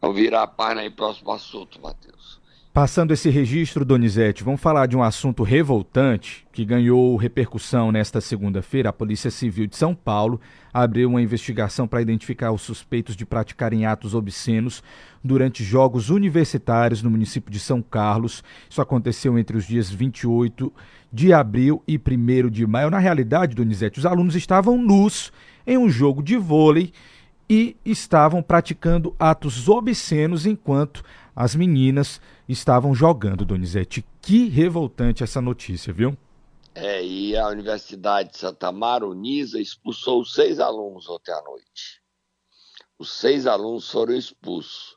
Vamos 0.00 0.16
virar 0.16 0.42
a 0.42 0.46
página 0.46 0.82
aí, 0.82 0.90
próximo 0.90 1.30
assunto, 1.32 1.80
Matheus. 1.80 2.37
Passando 2.78 3.12
esse 3.12 3.28
registro, 3.28 3.84
Donizete, 3.84 4.44
vamos 4.44 4.60
falar 4.60 4.86
de 4.86 4.96
um 4.96 5.02
assunto 5.02 5.42
revoltante 5.42 6.46
que 6.52 6.64
ganhou 6.64 7.16
repercussão 7.16 7.90
nesta 7.90 8.20
segunda-feira. 8.20 8.90
A 8.90 8.92
Polícia 8.92 9.32
Civil 9.32 9.66
de 9.66 9.76
São 9.76 9.96
Paulo 9.96 10.40
abriu 10.72 11.08
uma 11.08 11.20
investigação 11.20 11.88
para 11.88 12.00
identificar 12.00 12.52
os 12.52 12.62
suspeitos 12.62 13.16
de 13.16 13.26
praticarem 13.26 13.84
atos 13.84 14.14
obscenos 14.14 14.80
durante 15.24 15.64
jogos 15.64 16.08
universitários 16.08 17.02
no 17.02 17.10
município 17.10 17.50
de 17.50 17.58
São 17.58 17.82
Carlos. 17.82 18.44
Isso 18.70 18.80
aconteceu 18.80 19.36
entre 19.36 19.56
os 19.56 19.66
dias 19.66 19.90
28 19.90 20.72
de 21.12 21.32
abril 21.32 21.82
e 21.84 21.98
1 21.98 22.48
de 22.48 22.64
maio. 22.64 22.90
Na 22.90 23.00
realidade, 23.00 23.56
Donizete, 23.56 23.98
os 23.98 24.06
alunos 24.06 24.36
estavam 24.36 24.78
nus 24.80 25.32
em 25.66 25.76
um 25.76 25.90
jogo 25.90 26.22
de 26.22 26.36
vôlei 26.36 26.92
e 27.50 27.76
estavam 27.84 28.42
praticando 28.42 29.16
atos 29.18 29.68
obscenos 29.68 30.44
enquanto 30.44 31.02
as 31.38 31.54
meninas 31.54 32.20
estavam 32.48 32.92
jogando, 32.92 33.44
Donizete. 33.44 34.04
Que 34.20 34.48
revoltante 34.48 35.22
essa 35.22 35.40
notícia, 35.40 35.92
viu? 35.92 36.18
É, 36.74 37.00
e 37.00 37.36
a 37.36 37.46
Universidade 37.46 38.32
de 38.32 38.38
Santa 38.38 38.72
Maronisa 38.72 39.60
expulsou 39.60 40.24
seis 40.24 40.58
alunos 40.58 41.08
ontem 41.08 41.30
à 41.30 41.40
noite. 41.42 42.02
Os 42.98 43.12
seis 43.12 43.46
alunos 43.46 43.88
foram 43.88 44.16
expulsos. 44.16 44.96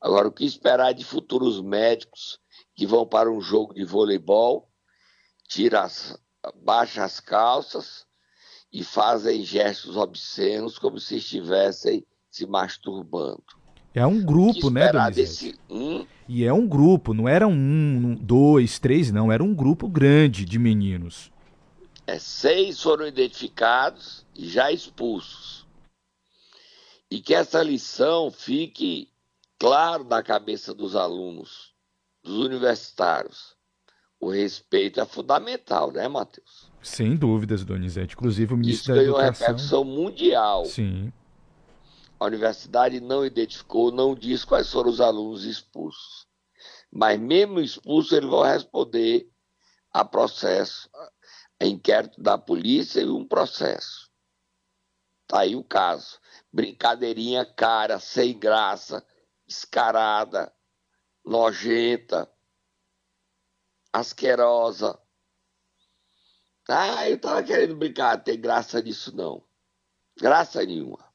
Agora, 0.00 0.28
o 0.28 0.32
que 0.32 0.44
esperar 0.44 0.92
de 0.92 1.04
futuros 1.04 1.60
médicos 1.60 2.38
que 2.76 2.86
vão 2.86 3.04
para 3.04 3.28
um 3.28 3.40
jogo 3.40 3.74
de 3.74 3.84
voleibol, 3.84 4.70
tira 5.48 5.82
as, 5.82 6.16
baixa 6.62 7.02
as 7.02 7.18
calças 7.18 8.06
e 8.72 8.84
fazem 8.84 9.42
gestos 9.42 9.96
obscenos 9.96 10.78
como 10.78 11.00
se 11.00 11.16
estivessem 11.16 12.06
se 12.30 12.46
masturbando. 12.46 13.59
É 13.94 14.06
um 14.06 14.22
grupo, 14.22 14.70
né, 14.70 14.92
Donizete? 14.92 15.58
Hum? 15.68 16.06
E 16.28 16.44
é 16.44 16.52
um 16.52 16.66
grupo, 16.66 17.12
não 17.12 17.28
era 17.28 17.48
um, 17.48 18.14
dois, 18.14 18.78
três, 18.78 19.10
não. 19.10 19.32
Era 19.32 19.42
um 19.42 19.52
grupo 19.54 19.88
grande 19.88 20.44
de 20.44 20.58
meninos. 20.58 21.30
É, 22.06 22.18
seis 22.18 22.80
foram 22.80 23.06
identificados 23.06 24.24
e 24.36 24.48
já 24.48 24.70
expulsos. 24.70 25.66
E 27.10 27.20
que 27.20 27.34
essa 27.34 27.62
lição 27.62 28.30
fique 28.30 29.08
claro 29.58 30.04
na 30.04 30.22
cabeça 30.22 30.72
dos 30.72 30.94
alunos. 30.94 31.70
dos 32.22 32.38
universitários. 32.38 33.56
O 34.20 34.30
respeito 34.30 35.00
é 35.00 35.06
fundamental, 35.06 35.90
né, 35.90 36.06
Matheus? 36.06 36.70
Sem 36.82 37.16
dúvidas, 37.16 37.64
Donizete. 37.64 38.14
Inclusive 38.14 38.52
o 38.52 38.56
ministro 38.56 38.82
Isso 38.82 38.88
da 38.92 38.94
ganhou 38.94 39.18
Educação. 39.18 39.46
repercussão 39.46 39.84
mundial. 39.84 40.64
Sim. 40.66 41.10
A 42.20 42.26
universidade 42.26 43.00
não 43.00 43.24
identificou, 43.24 43.90
não 43.90 44.14
diz 44.14 44.44
quais 44.44 44.70
foram 44.70 44.90
os 44.90 45.00
alunos 45.00 45.44
expulsos. 45.44 46.28
Mas 46.92 47.18
mesmo 47.18 47.60
expulsos, 47.60 48.12
eles 48.12 48.28
vão 48.28 48.42
responder 48.42 49.32
a 49.90 50.04
processo, 50.04 50.90
a 51.58 51.64
inquérito 51.64 52.20
da 52.20 52.36
polícia 52.36 53.00
e 53.00 53.08
um 53.08 53.26
processo. 53.26 54.10
Tá 55.26 55.40
aí 55.40 55.56
o 55.56 55.64
caso. 55.64 56.20
Brincadeirinha 56.52 57.46
cara, 57.46 57.98
sem 57.98 58.38
graça, 58.38 59.02
descarada, 59.46 60.52
nojenta, 61.24 62.30
asquerosa. 63.90 65.00
Ah, 66.68 67.08
eu 67.08 67.18
tava 67.18 67.42
querendo 67.42 67.76
brincar, 67.76 68.22
tem 68.22 68.38
graça 68.38 68.82
nisso 68.82 69.16
não. 69.16 69.42
Graça 70.18 70.62
nenhuma. 70.64 71.09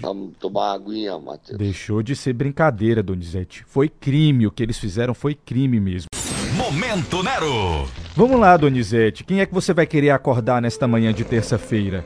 Vamos 0.00 0.34
tomar 0.38 0.60
uma 0.60 0.74
aguinha, 0.74 1.18
Matheus. 1.18 1.58
Deixou 1.58 2.02
de 2.02 2.16
ser 2.16 2.32
brincadeira, 2.32 3.02
Donizete. 3.02 3.64
Foi 3.66 3.88
crime. 3.88 4.46
O 4.46 4.50
que 4.50 4.62
eles 4.62 4.78
fizeram 4.78 5.14
foi 5.14 5.34
crime 5.34 5.78
mesmo. 5.78 6.08
Momento 6.56 7.22
Nero. 7.22 7.88
Vamos 8.16 8.38
lá, 8.40 8.56
Donizete. 8.56 9.24
Quem 9.24 9.40
é 9.40 9.46
que 9.46 9.52
você 9.54 9.72
vai 9.74 9.86
querer 9.86 10.10
acordar 10.10 10.60
nesta 10.62 10.86
manhã 10.86 11.12
de 11.12 11.24
terça-feira? 11.24 12.04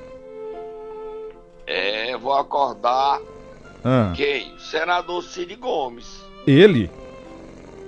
É, 1.67 2.17
vou 2.19 2.33
acordar 2.35 3.21
Ah, 3.85 4.13
quem? 4.17 4.55
O 4.55 4.59
senador 4.61 5.23
Cid 5.23 5.55
Gomes. 5.57 6.23
ele? 6.47 6.91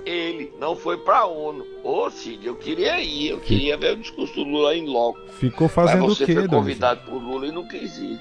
Ele 0.04 0.52
não 0.60 0.76
foi 0.76 0.96
pra 0.98 1.26
ONU. 1.26 1.64
Ô, 1.82 2.08
Cid, 2.10 2.46
eu 2.46 2.54
queria 2.54 3.00
ir, 3.00 3.30
eu 3.30 3.40
queria 3.40 3.76
ver 3.76 3.94
o 3.94 3.96
discurso 3.96 4.34
do 4.34 4.44
Lula 4.44 4.76
em 4.76 4.86
loco. 4.86 5.18
Ficou 5.32 5.66
Mas 5.66 5.72
fazendo 5.74 6.04
o 6.04 6.08
você 6.14 6.24
quê, 6.26 6.34
foi 6.34 6.46
Donizete? 6.46 6.56
convidado 6.56 7.00
por 7.10 7.20
Lula 7.20 7.46
e 7.48 7.52
não 7.52 7.66
quis 7.66 7.98
ir. 7.98 8.20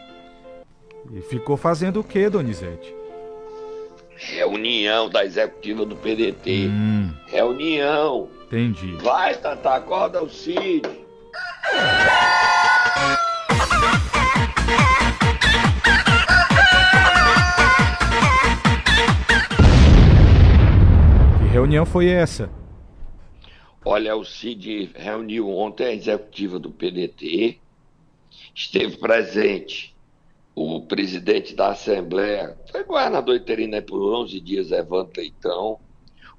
E 1.11 1.21
ficou 1.21 1.55
fazendo 1.57 1.99
o 1.99 2.03
quê, 2.03 2.29
Donizete? 2.29 2.93
Reunião 4.17 5.09
da 5.09 5.25
executiva 5.25 5.85
do 5.85 5.95
PDT. 5.95 6.67
Hum, 6.67 7.13
Reunião. 7.27 8.29
entendi. 8.45 8.95
Vai, 9.01 9.35
Tata, 9.35 9.75
acorda 9.75 10.23
o 10.23 10.29
Cid. 10.29 10.83
Que 21.39 21.47
reunião 21.51 21.85
foi 21.85 22.07
essa? 22.07 22.49
Olha, 23.83 24.15
o 24.15 24.25
Cid 24.25 24.91
reuniu 24.95 25.49
ontem 25.49 25.85
a 25.85 25.93
executiva 25.93 26.57
do 26.57 26.71
PDT. 26.71 27.57
Esteve 28.53 28.97
presente 28.97 29.94
o 30.55 30.81
presidente 30.81 31.53
da 31.53 31.71
Assembleia, 31.71 32.57
foi 32.71 32.85
governador 32.85 33.35
interino 33.35 33.75
aí 33.75 33.81
por 33.81 34.01
11 34.21 34.39
dias, 34.39 34.71
Evandro 34.71 35.11
Leitão. 35.17 35.81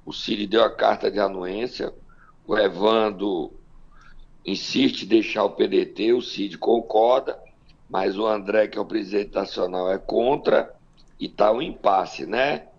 O 0.03 0.11
Cid 0.11 0.47
deu 0.47 0.63
a 0.63 0.75
carta 0.75 1.11
de 1.11 1.19
anuência. 1.19 1.93
O 2.47 2.57
Evandro 2.57 3.53
insiste 4.43 5.03
em 5.03 5.07
deixar 5.07 5.43
o 5.43 5.51
PDT, 5.51 6.13
o 6.13 6.21
Cid 6.21 6.57
concorda, 6.57 7.37
mas 7.87 8.17
o 8.17 8.25
André, 8.25 8.67
que 8.67 8.77
é 8.77 8.81
o 8.81 8.85
presidente 8.85 9.35
nacional, 9.35 9.91
é 9.91 9.99
contra 9.99 10.73
e 11.19 11.29
tá 11.29 11.51
um 11.51 11.61
impasse, 11.61 12.25
né? 12.25 12.69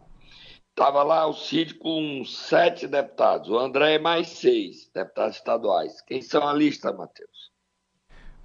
Tava 0.75 1.02
lá 1.02 1.26
o 1.26 1.35
Cid 1.35 1.75
com 1.75 2.25
sete 2.25 2.88
deputados, 2.88 3.49
o 3.49 3.59
André 3.59 3.99
mais 3.99 4.28
seis 4.28 4.90
deputados 4.92 5.37
estaduais. 5.37 6.00
Quem 6.00 6.21
são 6.21 6.47
a 6.47 6.52
lista, 6.52 6.92
Matheus? 6.92 7.47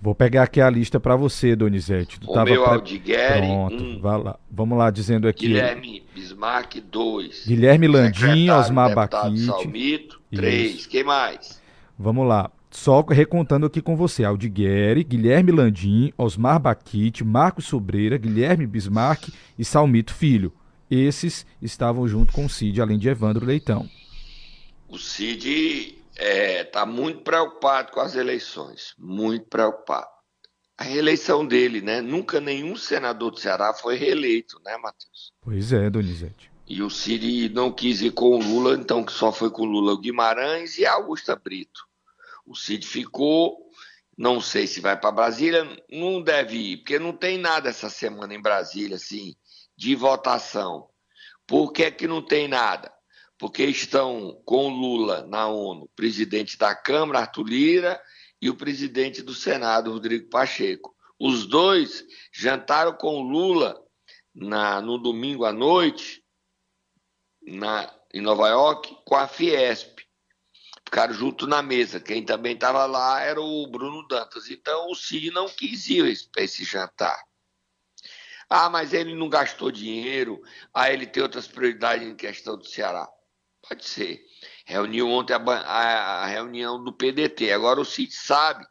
Vou 0.03 0.13
pegar 0.13 0.43
aqui 0.43 0.59
a 0.59 0.69
lista 0.69 0.99
pra 0.99 1.15
você, 1.15 1.55
Donizete. 1.55 2.19
Tu 2.19 2.29
O 2.29 2.33
tava 2.33 2.53
Aldigueri, 2.53 3.47
Pronto, 3.47 3.81
um. 3.81 4.01
vai 4.01 4.21
lá. 4.21 4.37
Vamos 4.51 4.77
lá, 4.77 4.91
dizendo 4.91 5.29
aqui. 5.29 5.47
Guilherme 5.47 6.03
Bismarck, 6.13 6.75
dois. 6.91 7.45
Guilherme 7.47 7.87
Landim, 7.87 8.49
Osmar 8.49 8.93
Baquite. 8.93 9.45
Salmito, 9.45 10.21
Isso. 10.29 10.41
três. 10.41 10.85
Quem 10.87 11.05
mais? 11.05 11.61
Vamos 11.97 12.27
lá. 12.27 12.51
Só 12.69 12.99
recontando 13.01 13.65
aqui 13.65 13.81
com 13.81 13.95
você. 13.95 14.25
Aldigueri, 14.25 15.05
Guilherme 15.05 15.53
Landim, 15.53 16.11
Osmar 16.17 16.59
Baquite, 16.59 17.23
Marcos 17.23 17.63
Sobreira, 17.65 18.17
Guilherme 18.17 18.67
Bismarck 18.67 19.29
e 19.57 19.63
Salmito 19.63 20.13
Filho. 20.13 20.51
Esses 20.91 21.45
estavam 21.61 22.05
junto 22.09 22.33
com 22.33 22.43
o 22.43 22.49
Cid, 22.49 22.81
além 22.81 22.97
de 22.99 23.07
Evandro 23.07 23.45
Leitão. 23.45 23.87
O 24.89 24.97
Cid 24.97 25.95
está 26.15 26.85
muito 26.85 27.23
preocupado 27.23 27.91
com 27.91 27.99
as 27.99 28.15
eleições, 28.15 28.93
muito 28.97 29.47
preocupado. 29.47 30.07
A 30.77 30.83
reeleição 30.83 31.45
dele, 31.45 31.81
né? 31.81 32.01
Nunca 32.01 32.39
nenhum 32.39 32.75
senador 32.75 33.31
do 33.31 33.39
Ceará 33.39 33.73
foi 33.73 33.95
reeleito, 33.95 34.59
né, 34.63 34.75
Matheus? 34.77 35.31
Pois 35.41 35.71
é, 35.71 35.89
Donizete. 35.89 36.51
E 36.67 36.81
o 36.81 36.89
Cid 36.89 37.49
não 37.49 37.71
quis 37.71 38.01
ir 38.01 38.11
com 38.11 38.35
o 38.35 38.41
Lula, 38.41 38.75
então 38.75 39.03
que 39.03 39.11
só 39.11 39.31
foi 39.31 39.51
com 39.51 39.63
o 39.63 39.65
Lula 39.65 39.93
o 39.93 39.97
Guimarães 39.97 40.77
e 40.77 40.85
a 40.85 40.93
Augusta 40.93 41.35
Brito. 41.35 41.81
O 42.45 42.55
Cid 42.55 42.85
ficou, 42.85 43.69
não 44.17 44.39
sei 44.39 44.65
se 44.65 44.79
vai 44.79 44.99
para 44.99 45.11
Brasília, 45.11 45.65
não 45.91 46.21
deve 46.21 46.57
ir, 46.57 46.77
porque 46.77 46.97
não 46.97 47.11
tem 47.11 47.37
nada 47.37 47.69
essa 47.69 47.89
semana 47.89 48.33
em 48.33 48.41
Brasília, 48.41 48.95
assim, 48.95 49.35
de 49.75 49.95
votação. 49.95 50.89
Por 51.45 51.73
que, 51.73 51.91
que 51.91 52.07
não 52.07 52.21
tem 52.21 52.47
nada? 52.47 52.92
Porque 53.43 53.65
estão 53.65 54.41
com 54.45 54.69
Lula 54.69 55.27
na 55.27 55.49
ONU, 55.49 55.89
presidente 55.97 56.57
da 56.57 56.73
Câmara, 56.73 57.19
Arthur 57.19 57.43
Lira, 57.43 58.01
e 58.41 58.49
o 58.49 58.55
presidente 58.55 59.21
do 59.21 59.33
Senado, 59.33 59.91
Rodrigo 59.91 60.29
Pacheco. 60.29 60.95
Os 61.19 61.45
dois 61.45 62.05
jantaram 62.33 62.93
com 62.93 63.21
Lula 63.21 63.77
na, 64.33 64.79
no 64.79 64.97
domingo 64.97 65.43
à 65.43 65.51
noite, 65.51 66.23
na, 67.45 67.93
em 68.13 68.21
Nova 68.21 68.47
York, 68.47 68.95
com 69.05 69.15
a 69.17 69.27
Fiesp. 69.27 69.99
Ficaram 70.85 71.13
junto 71.13 71.45
na 71.45 71.61
mesa. 71.61 71.99
Quem 71.99 72.23
também 72.23 72.53
estava 72.53 72.85
lá 72.85 73.19
era 73.19 73.41
o 73.41 73.67
Bruno 73.67 74.07
Dantas. 74.07 74.49
Então 74.49 74.89
o 74.89 74.95
Cid 74.95 75.31
não 75.31 75.49
quis 75.49 75.89
ir 75.89 76.17
para 76.31 76.43
esse 76.43 76.63
jantar. 76.63 77.21
Ah, 78.49 78.69
mas 78.69 78.93
ele 78.93 79.13
não 79.13 79.27
gastou 79.27 79.69
dinheiro. 79.69 80.41
Ah, 80.73 80.89
ele 80.89 81.05
tem 81.05 81.21
outras 81.21 81.45
prioridades 81.45 82.07
em 82.07 82.15
questão 82.15 82.57
do 82.57 82.65
Ceará. 82.65 83.05
Pode 83.67 83.85
ser. 83.85 84.25
Reuniu 84.65 85.09
ontem 85.09 85.33
a, 85.33 85.37
a- 85.37 86.23
a 86.23 86.25
reunião 86.27 86.83
do 86.83 86.91
PDT. 86.93 87.51
Agora 87.51 87.79
o 87.79 87.85
Cid 87.85 88.11
sabe, 88.13 88.65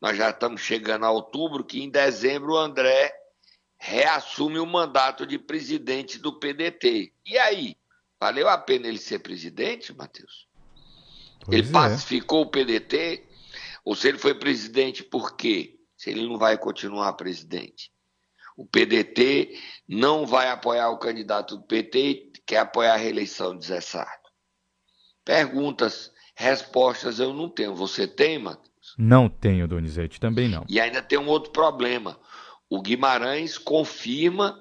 nós 0.00 0.16
já 0.16 0.30
estamos 0.30 0.60
chegando 0.60 1.04
a 1.06 1.10
outubro, 1.10 1.64
que 1.64 1.82
em 1.82 1.88
dezembro 1.90 2.52
o 2.52 2.58
André 2.58 3.12
reassume 3.78 4.58
o 4.58 4.66
mandato 4.66 5.26
de 5.26 5.38
presidente 5.38 6.18
do 6.18 6.38
PDT. 6.38 7.12
E 7.26 7.38
aí? 7.38 7.76
Valeu 8.20 8.48
a 8.48 8.56
pena 8.56 8.86
ele 8.86 8.98
ser 8.98 9.18
presidente, 9.18 9.92
Matheus? 9.94 10.46
Pois 11.44 11.58
ele 11.58 11.68
é. 11.68 11.72
pacificou 11.72 12.42
o 12.42 12.46
PDT? 12.50 13.24
Ou 13.84 13.94
se 13.94 14.08
ele 14.08 14.18
foi 14.18 14.34
presidente, 14.34 15.02
por 15.02 15.36
quê? 15.36 15.78
Se 15.96 16.10
ele 16.10 16.26
não 16.26 16.38
vai 16.38 16.56
continuar 16.56 17.12
presidente. 17.14 17.92
O 18.56 18.64
PDT 18.64 19.58
não 19.88 20.24
vai 20.26 20.48
apoiar 20.48 20.88
o 20.90 20.98
candidato 20.98 21.56
do 21.56 21.62
PT 21.64 21.98
e 21.98 22.32
quer 22.46 22.58
apoiar 22.58 22.94
a 22.94 22.98
reeleição 22.98 23.56
de 23.58 23.66
Zé 23.66 23.80
Sardo. 23.80 24.23
Perguntas, 25.24 26.12
respostas 26.34 27.18
eu 27.18 27.32
não 27.32 27.48
tenho. 27.48 27.74
Você 27.74 28.06
tem, 28.06 28.38
Matheus? 28.38 28.94
Não 28.98 29.28
tenho, 29.28 29.66
Donizete, 29.66 30.20
também 30.20 30.48
não. 30.48 30.64
E 30.68 30.78
ainda 30.78 31.00
tem 31.00 31.18
um 31.18 31.26
outro 31.28 31.50
problema. 31.50 32.18
O 32.68 32.82
Guimarães 32.82 33.56
confirma 33.56 34.60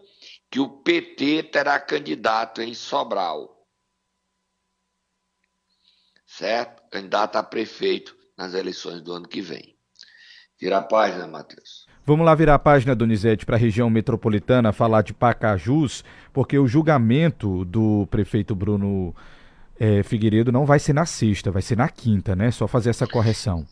que 0.50 0.60
o 0.60 0.70
PT 0.70 1.44
terá 1.44 1.80
candidato 1.80 2.62
em 2.62 2.74
Sobral. 2.74 3.68
Certo? 6.26 6.82
Candidato 6.90 7.36
a 7.36 7.44
prefeito 7.44 8.16
nas 8.38 8.54
eleições 8.54 9.02
do 9.02 9.12
ano 9.12 9.28
que 9.28 9.42
vem. 9.42 9.76
Vira 10.60 10.78
a 10.78 10.82
página, 10.82 11.28
Matheus. 11.28 11.86
Vamos 12.06 12.26
lá 12.26 12.36
virar 12.36 12.56
a 12.56 12.60
página, 12.60 12.96
Donizete, 12.96 13.46
para 13.46 13.56
a 13.56 13.60
região 13.60 13.90
metropolitana, 13.90 14.74
falar 14.74 15.02
de 15.02 15.14
Pacajus, 15.14 16.04
porque 16.32 16.58
o 16.58 16.68
julgamento 16.68 17.66
do 17.66 18.08
prefeito 18.12 18.54
Bruno 18.54 19.16
eh, 19.80 20.04
Figueiredo 20.04 20.52
não 20.52 20.66
vai 20.66 20.80
ser 20.80 20.94
na 20.94 21.06
sexta, 21.06 21.52
vai 21.52 21.62
ser 21.62 21.78
na 21.78 21.90
quinta, 21.90 22.36
né? 22.36 22.52
Só 22.52 22.68
fazer 22.68 22.90
essa 22.90 23.08
correção. 23.08 23.66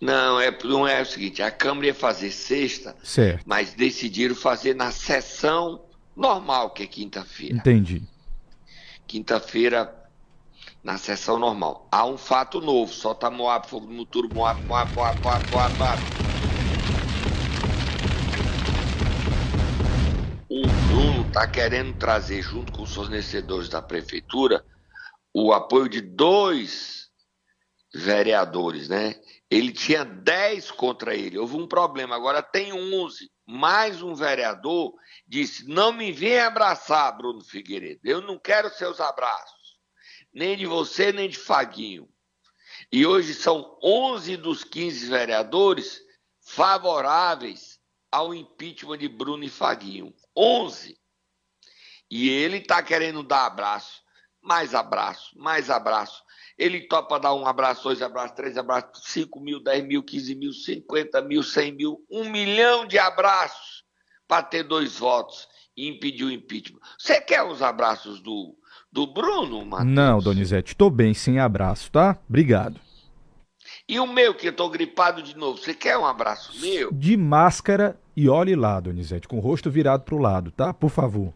Não, 0.00 0.40
é, 0.40 0.56
não 0.64 0.86
é 0.86 1.00
o 1.00 1.06
seguinte, 1.06 1.40
a 1.40 1.50
Câmara 1.50 1.86
ia 1.86 1.94
fazer 1.94 2.30
sexta, 2.30 2.94
Certo, 3.02 3.42
mas 3.46 3.72
decidiram 3.74 4.34
fazer 4.34 4.74
na 4.74 4.90
sessão 4.90 5.82
normal, 6.16 6.70
que 6.70 6.82
é 6.82 6.86
quinta-feira. 6.86 7.56
entendi. 7.56 8.02
Quinta-feira, 9.06 9.94
na 10.82 10.98
sessão 10.98 11.38
normal. 11.38 11.88
Há 11.90 12.04
um 12.06 12.18
fato 12.18 12.60
novo, 12.60 12.92
solta 12.92 13.30
Moab, 13.30 13.66
fogo 13.68 13.86
no 13.90 14.04
turbo, 14.04 14.34
Moab, 14.34 14.62
Moab, 14.64 14.92
Moab, 14.94 15.20
Moab, 15.22 15.50
Moab, 15.50 15.78
Moab. 15.78 16.02
O 20.48 20.62
Bruno 20.88 21.26
está 21.26 21.46
querendo 21.46 21.94
trazer, 21.96 22.42
junto 22.42 22.72
com 22.72 22.82
os 22.82 22.94
fornecedores 22.94 23.68
da 23.68 23.80
prefeitura, 23.80 24.64
o 25.34 25.52
apoio 25.52 25.88
de 25.88 26.00
dois 26.00 27.10
vereadores, 27.92 28.88
né? 28.88 29.20
Ele 29.50 29.72
tinha 29.72 30.04
10 30.04 30.70
contra 30.70 31.14
ele. 31.14 31.38
Houve 31.38 31.56
um 31.56 31.66
problema, 31.66 32.14
agora 32.14 32.40
tem 32.42 32.72
11. 32.72 33.30
Mais 33.46 34.00
um 34.00 34.14
vereador 34.14 34.94
disse: 35.26 35.68
Não 35.68 35.92
me 35.92 36.12
venha 36.12 36.46
abraçar, 36.46 37.16
Bruno 37.16 37.44
Figueiredo. 37.44 38.00
Eu 38.04 38.20
não 38.20 38.38
quero 38.38 38.70
seus 38.70 39.00
abraços, 39.00 39.78
nem 40.32 40.56
de 40.56 40.66
você, 40.66 41.12
nem 41.12 41.28
de 41.28 41.36
Faguinho. 41.36 42.08
E 42.90 43.04
hoje 43.04 43.34
são 43.34 43.78
11 43.82 44.36
dos 44.36 44.64
15 44.64 45.08
vereadores 45.08 46.00
favoráveis 46.40 47.80
ao 48.10 48.32
impeachment 48.34 48.98
de 48.98 49.08
Bruno 49.08 49.44
e 49.44 49.48
Faguinho. 49.48 50.14
11. 50.36 50.96
E 52.10 52.28
ele 52.28 52.58
está 52.58 52.82
querendo 52.82 53.22
dar 53.22 53.46
abraço, 53.46 54.03
mais 54.44 54.74
abraço, 54.74 55.30
mais 55.36 55.70
abraço. 55.70 56.22
Ele 56.56 56.86
topa 56.86 57.18
dar 57.18 57.34
um 57.34 57.46
abraço, 57.46 57.82
dois 57.82 58.02
abraços, 58.02 58.36
três 58.36 58.56
abraços, 58.56 59.02
cinco 59.06 59.40
mil, 59.40 59.62
dez 59.62 59.84
mil, 59.84 60.02
quinze 60.02 60.34
mil, 60.34 60.52
cinquenta 60.52 61.20
mil, 61.22 61.42
cem 61.42 61.72
mil, 61.72 61.98
um 62.10 62.30
milhão 62.30 62.86
de 62.86 62.98
abraços 62.98 63.82
para 64.28 64.42
ter 64.42 64.62
dois 64.62 64.98
votos 64.98 65.48
e 65.76 65.88
impedir 65.88 66.24
o 66.24 66.30
impeachment. 66.30 66.78
Você 66.98 67.20
quer 67.20 67.42
os 67.42 67.62
abraços 67.62 68.20
do, 68.20 68.54
do 68.92 69.06
Bruno, 69.06 69.64
Matheus? 69.64 69.90
Não, 69.90 70.20
Donizete, 70.20 70.72
estou 70.72 70.90
bem 70.90 71.14
sem 71.14 71.40
abraço, 71.40 71.90
tá? 71.90 72.18
Obrigado. 72.28 72.78
E 73.88 73.98
o 73.98 74.06
meu, 74.06 74.34
que 74.34 74.48
eu 74.48 74.52
tô 74.52 74.68
gripado 74.68 75.22
de 75.22 75.36
novo, 75.36 75.58
você 75.58 75.74
quer 75.74 75.96
um 75.98 76.06
abraço 76.06 76.58
meu? 76.60 76.92
De 76.92 77.16
máscara 77.16 77.98
e 78.16 78.28
olhe 78.28 78.54
lá, 78.54 78.78
Donizete, 78.78 79.26
com 79.26 79.38
o 79.38 79.40
rosto 79.40 79.70
virado 79.70 80.04
para 80.04 80.14
o 80.14 80.18
lado, 80.18 80.50
tá? 80.52 80.72
Por 80.72 80.90
favor. 80.90 81.32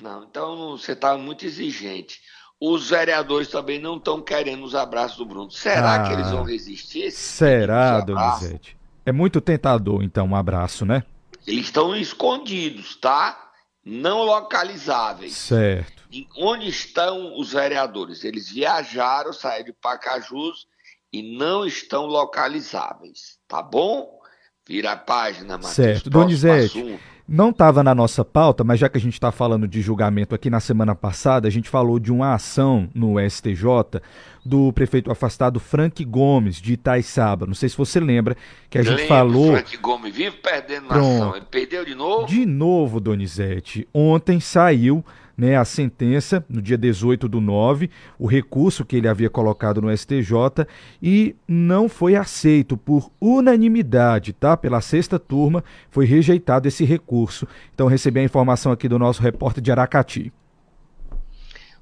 Não, 0.00 0.24
então 0.24 0.76
você 0.76 0.92
está 0.92 1.16
muito 1.16 1.44
exigente. 1.44 2.20
Os 2.60 2.90
vereadores 2.90 3.48
também 3.48 3.78
não 3.78 3.96
estão 3.96 4.20
querendo 4.22 4.64
os 4.64 4.74
abraços 4.74 5.18
do 5.18 5.26
Bruno. 5.26 5.50
Será 5.50 5.94
ah, 5.94 6.06
que 6.06 6.12
eles 6.14 6.30
vão 6.30 6.44
resistir? 6.44 7.10
Será, 7.10 8.00
Donizete? 8.00 8.76
É 9.04 9.12
muito 9.12 9.40
tentador, 9.40 10.02
então, 10.02 10.26
um 10.26 10.36
abraço, 10.36 10.86
né? 10.86 11.04
Eles 11.46 11.66
estão 11.66 11.94
escondidos, 11.94 12.96
tá? 12.96 13.50
Não 13.84 14.22
localizáveis. 14.22 15.34
Certo. 15.34 16.04
E 16.10 16.26
onde 16.38 16.68
estão 16.68 17.38
os 17.38 17.52
vereadores? 17.52 18.24
Eles 18.24 18.48
viajaram, 18.48 19.32
saíram 19.32 19.66
de 19.66 19.72
Pacajus 19.74 20.66
e 21.12 21.36
não 21.36 21.66
estão 21.66 22.06
localizáveis, 22.06 23.38
tá 23.46 23.62
bom? 23.62 24.18
Vira 24.66 24.92
a 24.92 24.96
página, 24.96 25.58
Matheus. 25.58 25.74
Certo. 25.74 26.08
Donizete, 26.08 26.78
assunto. 26.78 27.13
Não 27.26 27.50
estava 27.50 27.82
na 27.82 27.94
nossa 27.94 28.24
pauta, 28.24 28.62
mas 28.62 28.78
já 28.78 28.88
que 28.88 28.98
a 28.98 29.00
gente 29.00 29.14
está 29.14 29.32
falando 29.32 29.66
de 29.66 29.80
julgamento 29.80 30.34
aqui 30.34 30.50
na 30.50 30.60
semana 30.60 30.94
passada, 30.94 31.48
a 31.48 31.50
gente 31.50 31.68
falou 31.68 31.98
de 31.98 32.12
uma 32.12 32.34
ação 32.34 32.88
no 32.94 33.14
STJ 33.18 34.00
do 34.44 34.72
prefeito 34.72 35.10
afastado 35.10 35.58
Frank 35.58 36.04
Gomes, 36.04 36.60
de 36.60 36.74
Itaiçaba. 36.74 37.46
Não 37.46 37.54
sei 37.54 37.70
se 37.70 37.76
você 37.76 37.98
lembra 37.98 38.36
que 38.68 38.76
a 38.76 38.82
gente 38.82 38.96
lembro, 38.96 39.08
falou. 39.08 39.52
Frank 39.52 39.76
Gomes 39.78 40.14
vive 40.14 40.36
perdendo 40.36 40.88
na 40.88 40.96
ação. 40.96 41.36
Ele 41.36 41.46
perdeu 41.50 41.84
de 41.84 41.94
novo? 41.94 42.26
De 42.26 42.44
novo, 42.44 43.00
Donizete. 43.00 43.88
Ontem 43.94 44.38
saiu 44.38 45.02
né, 45.36 45.56
a 45.56 45.64
sentença 45.64 46.44
no 46.48 46.62
dia 46.62 46.78
18 46.78 47.28
do 47.28 47.40
9, 47.40 47.90
o 48.18 48.26
recurso 48.26 48.84
que 48.84 48.96
ele 48.96 49.08
havia 49.08 49.28
colocado 49.28 49.80
no 49.82 49.96
STJ 49.96 50.66
e 51.02 51.34
não 51.46 51.88
foi 51.88 52.16
aceito 52.16 52.76
por 52.76 53.10
unanimidade, 53.20 54.32
tá? 54.32 54.56
Pela 54.56 54.80
sexta 54.80 55.18
turma 55.18 55.64
foi 55.90 56.06
rejeitado 56.06 56.68
esse 56.68 56.84
recurso. 56.84 57.46
Então 57.74 57.86
recebi 57.86 58.20
a 58.20 58.24
informação 58.24 58.72
aqui 58.72 58.88
do 58.88 58.98
nosso 58.98 59.22
repórter 59.22 59.62
de 59.62 59.70
Aracati. 59.70 60.32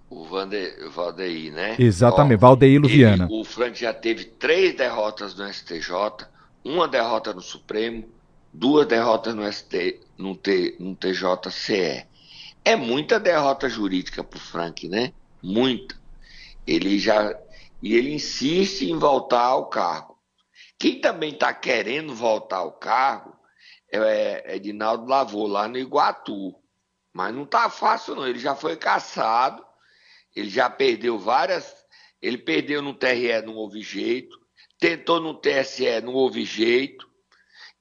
O 0.08 0.24
Vander, 0.26 0.90
Valdeir, 0.90 1.52
né? 1.52 1.74
Exatamente, 1.78 2.38
Valdeir 2.38 2.80
Luviana. 2.80 3.24
Ele, 3.24 3.40
o 3.40 3.44
Frank 3.44 3.80
já 3.80 3.94
teve 3.94 4.24
três 4.24 4.76
derrotas 4.76 5.34
no 5.34 5.50
STJ, 5.50 6.26
uma 6.62 6.86
derrota 6.86 7.32
no 7.32 7.40
Supremo, 7.40 8.04
duas 8.52 8.86
derrotas 8.86 9.34
no, 9.34 9.50
ST, 9.50 10.00
no, 10.18 10.36
T, 10.36 10.76
no 10.78 10.94
TJCE. 10.94 12.04
É 12.64 12.76
muita 12.76 13.18
derrota 13.18 13.68
jurídica 13.68 14.22
para 14.22 14.36
o 14.36 14.40
Frank, 14.40 14.88
né? 14.88 15.12
Muita. 15.42 16.00
Ele 16.66 16.98
já. 16.98 17.36
E 17.82 17.94
ele 17.94 18.14
insiste 18.14 18.82
em 18.82 18.96
voltar 18.96 19.42
ao 19.42 19.68
cargo. 19.68 20.16
Quem 20.78 21.00
também 21.00 21.32
está 21.32 21.52
querendo 21.52 22.14
voltar 22.14 22.58
ao 22.58 22.72
cargo 22.72 23.36
é, 23.90 24.52
é 24.52 24.56
Edinaldo 24.56 25.06
Lavô, 25.06 25.46
lá 25.46 25.66
no 25.66 25.78
Iguatu. 25.78 26.54
Mas 27.12 27.34
não 27.34 27.42
está 27.42 27.68
fácil, 27.68 28.14
não. 28.14 28.26
Ele 28.26 28.38
já 28.38 28.54
foi 28.54 28.76
caçado, 28.76 29.64
ele 30.34 30.48
já 30.48 30.70
perdeu 30.70 31.18
várias. 31.18 31.82
Ele 32.20 32.38
perdeu 32.38 32.80
no 32.80 32.94
TRE, 32.94 33.42
não 33.44 33.56
houve 33.56 33.82
jeito. 33.82 34.40
Tentou 34.78 35.20
no 35.20 35.34
TSE, 35.34 36.00
não 36.00 36.14
houve 36.14 36.44
jeito. 36.44 37.10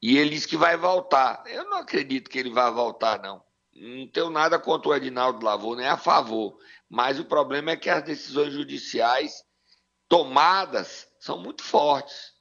E 0.02 0.18
ele 0.18 0.32
disse 0.32 0.48
que 0.48 0.58
vai 0.58 0.76
voltar. 0.76 1.44
Eu 1.46 1.66
não 1.70 1.78
acredito 1.78 2.30
que 2.30 2.40
ele 2.40 2.50
vai 2.50 2.72
voltar, 2.72 3.22
não. 3.22 3.44
Não 3.74 4.08
tenho 4.08 4.30
nada 4.30 4.60
contra 4.60 4.90
o 4.90 4.96
Edinaldo 4.96 5.46
Lavô, 5.46 5.76
nem 5.76 5.88
a 5.88 5.98
favor. 5.98 6.58
Mas 6.90 7.20
o 7.20 7.26
problema 7.26 7.72
é 7.72 7.78
que 7.78 7.90
as 7.90 8.04
decisões 8.04 8.54
judiciais 8.54 9.44
tomadas 10.10 11.08
são 11.20 11.42
muito 11.42 11.64
fortes. 11.64 12.34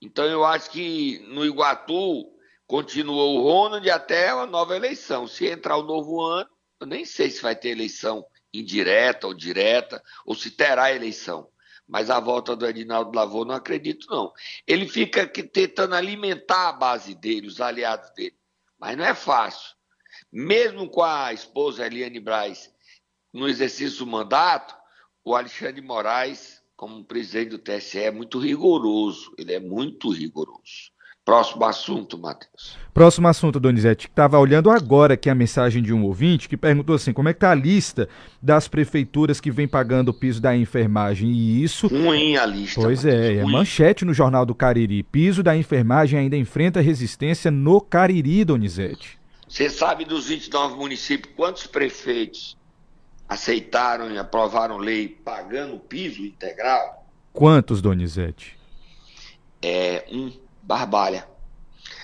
Então 0.00 0.24
eu 0.24 0.44
acho 0.44 0.70
que 0.70 1.20
no 1.28 1.44
Iguatu 1.44 2.26
continuou 2.66 3.38
o 3.38 3.42
Ronald 3.42 3.88
até 3.90 4.30
a 4.30 4.46
nova 4.46 4.74
eleição. 4.74 5.26
Se 5.26 5.46
entrar 5.46 5.76
o 5.76 5.84
novo 5.84 6.20
ano, 6.20 6.50
eu 6.80 6.86
nem 6.86 7.04
sei 7.04 7.30
se 7.30 7.42
vai 7.42 7.54
ter 7.54 7.70
eleição 7.70 8.24
indireta 8.52 9.28
ou 9.28 9.34
direta, 9.34 10.02
ou 10.26 10.34
se 10.34 10.50
terá 10.50 10.92
eleição. 10.92 11.48
Mas 11.86 12.10
a 12.10 12.18
volta 12.18 12.56
do 12.56 12.66
Edinaldo 12.66 13.16
Lavô 13.16 13.44
não 13.44 13.54
acredito, 13.54 14.06
não. 14.10 14.32
Ele 14.66 14.88
fica 14.88 15.26
tentando 15.26 15.94
alimentar 15.94 16.70
a 16.70 16.72
base 16.72 17.14
dele, 17.14 17.46
os 17.46 17.60
aliados 17.60 18.10
dele. 18.14 18.36
Mas 18.78 18.96
não 18.96 19.04
é 19.04 19.14
fácil 19.14 19.79
mesmo 20.32 20.88
com 20.88 21.02
a 21.02 21.32
esposa 21.32 21.86
Eliane 21.86 22.20
Braz 22.20 22.70
no 23.32 23.48
exercício 23.48 24.04
do 24.04 24.10
mandato, 24.10 24.74
o 25.24 25.34
Alexandre 25.34 25.80
Moraes, 25.80 26.60
como 26.76 27.04
presidente 27.04 27.50
do 27.50 27.58
TSE, 27.58 27.98
é 27.98 28.10
muito 28.10 28.38
rigoroso. 28.38 29.32
Ele 29.38 29.52
é 29.52 29.60
muito 29.60 30.10
rigoroso. 30.10 30.90
Próximo 31.22 31.64
assunto, 31.64 32.18
Matheus. 32.18 32.76
Próximo 32.94 33.28
assunto, 33.28 33.60
Donizete. 33.60 34.08
Estava 34.08 34.38
olhando 34.38 34.70
agora 34.70 35.14
aqui 35.14 35.28
a 35.28 35.34
mensagem 35.34 35.82
de 35.82 35.92
um 35.92 36.02
ouvinte 36.04 36.48
que 36.48 36.56
perguntou 36.56 36.96
assim: 36.96 37.12
como 37.12 37.28
é 37.28 37.32
que 37.32 37.36
está 37.36 37.50
a 37.50 37.54
lista 37.54 38.08
das 38.42 38.66
prefeituras 38.66 39.40
que 39.40 39.50
vem 39.50 39.68
pagando 39.68 40.08
o 40.08 40.14
piso 40.14 40.40
da 40.40 40.56
enfermagem? 40.56 41.30
E 41.30 41.62
isso. 41.62 41.86
Ruim 41.86 42.36
a 42.36 42.46
lista. 42.46 42.80
Pois 42.80 43.04
Matheus, 43.04 43.22
é, 43.22 43.34
é 43.36 43.44
manchete 43.44 44.04
no 44.04 44.14
Jornal 44.14 44.46
do 44.46 44.54
Cariri. 44.54 45.02
Piso 45.02 45.42
da 45.42 45.56
enfermagem 45.56 46.18
ainda 46.18 46.36
enfrenta 46.36 46.80
resistência 46.80 47.50
no 47.50 47.80
Cariri, 47.80 48.44
Donizete. 48.44 49.19
Você 49.50 49.68
sabe 49.68 50.04
dos 50.04 50.28
29 50.28 50.76
municípios 50.76 51.34
quantos 51.34 51.66
prefeitos 51.66 52.56
aceitaram 53.28 54.08
e 54.08 54.16
aprovaram 54.16 54.78
lei 54.78 55.08
pagando 55.08 55.74
o 55.74 55.80
piso 55.80 56.24
integral? 56.24 57.04
Quantos, 57.32 57.82
Donizete? 57.82 58.56
É 59.60 60.06
um 60.08 60.32
Barbalha. 60.62 61.28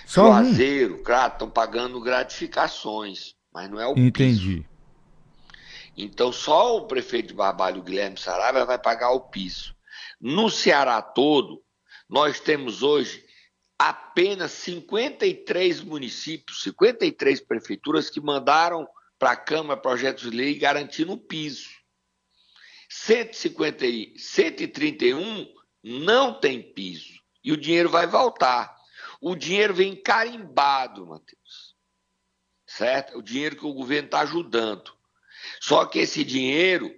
Só 0.04 0.24
Juazeiro, 0.26 0.96
um? 0.96 1.02
Crato, 1.04 1.36
estão 1.36 1.48
pagando 1.48 2.00
gratificações, 2.00 3.36
mas 3.54 3.70
não 3.70 3.80
é 3.80 3.86
o 3.86 3.92
Entendi. 3.92 4.56
piso. 4.56 4.64
Então 5.96 6.32
só 6.32 6.76
o 6.76 6.86
prefeito 6.88 7.28
de 7.28 7.34
Barbalho, 7.34 7.80
Guilherme 7.80 8.18
Saraiva, 8.18 8.64
vai 8.64 8.76
pagar 8.76 9.12
o 9.12 9.20
piso. 9.20 9.72
No 10.20 10.50
Ceará 10.50 11.00
todo, 11.00 11.62
nós 12.10 12.40
temos 12.40 12.82
hoje 12.82 13.24
apenas 13.78 14.52
53 14.52 15.82
municípios, 15.82 16.62
53 16.62 17.40
prefeituras 17.40 18.08
que 18.08 18.20
mandaram 18.20 18.88
para 19.18 19.32
a 19.32 19.36
Câmara 19.36 19.80
projetos 19.80 20.30
de 20.30 20.36
lei 20.36 20.58
garantindo 20.58 21.12
o 21.12 21.18
piso. 21.18 21.68
150, 22.88 23.84
131 24.16 25.52
não 25.82 26.38
tem 26.38 26.62
piso 26.62 27.20
e 27.44 27.52
o 27.52 27.56
dinheiro 27.56 27.88
vai 27.88 28.06
voltar. 28.06 28.74
O 29.20 29.34
dinheiro 29.34 29.74
vem 29.74 29.94
carimbado, 29.94 31.06
Matheus. 31.06 31.76
Certo? 32.66 33.18
O 33.18 33.22
dinheiro 33.22 33.56
que 33.56 33.64
o 33.64 33.72
governo 33.72 34.06
está 34.06 34.20
ajudando. 34.20 34.92
Só 35.60 35.86
que 35.86 36.00
esse 36.00 36.24
dinheiro 36.24 36.92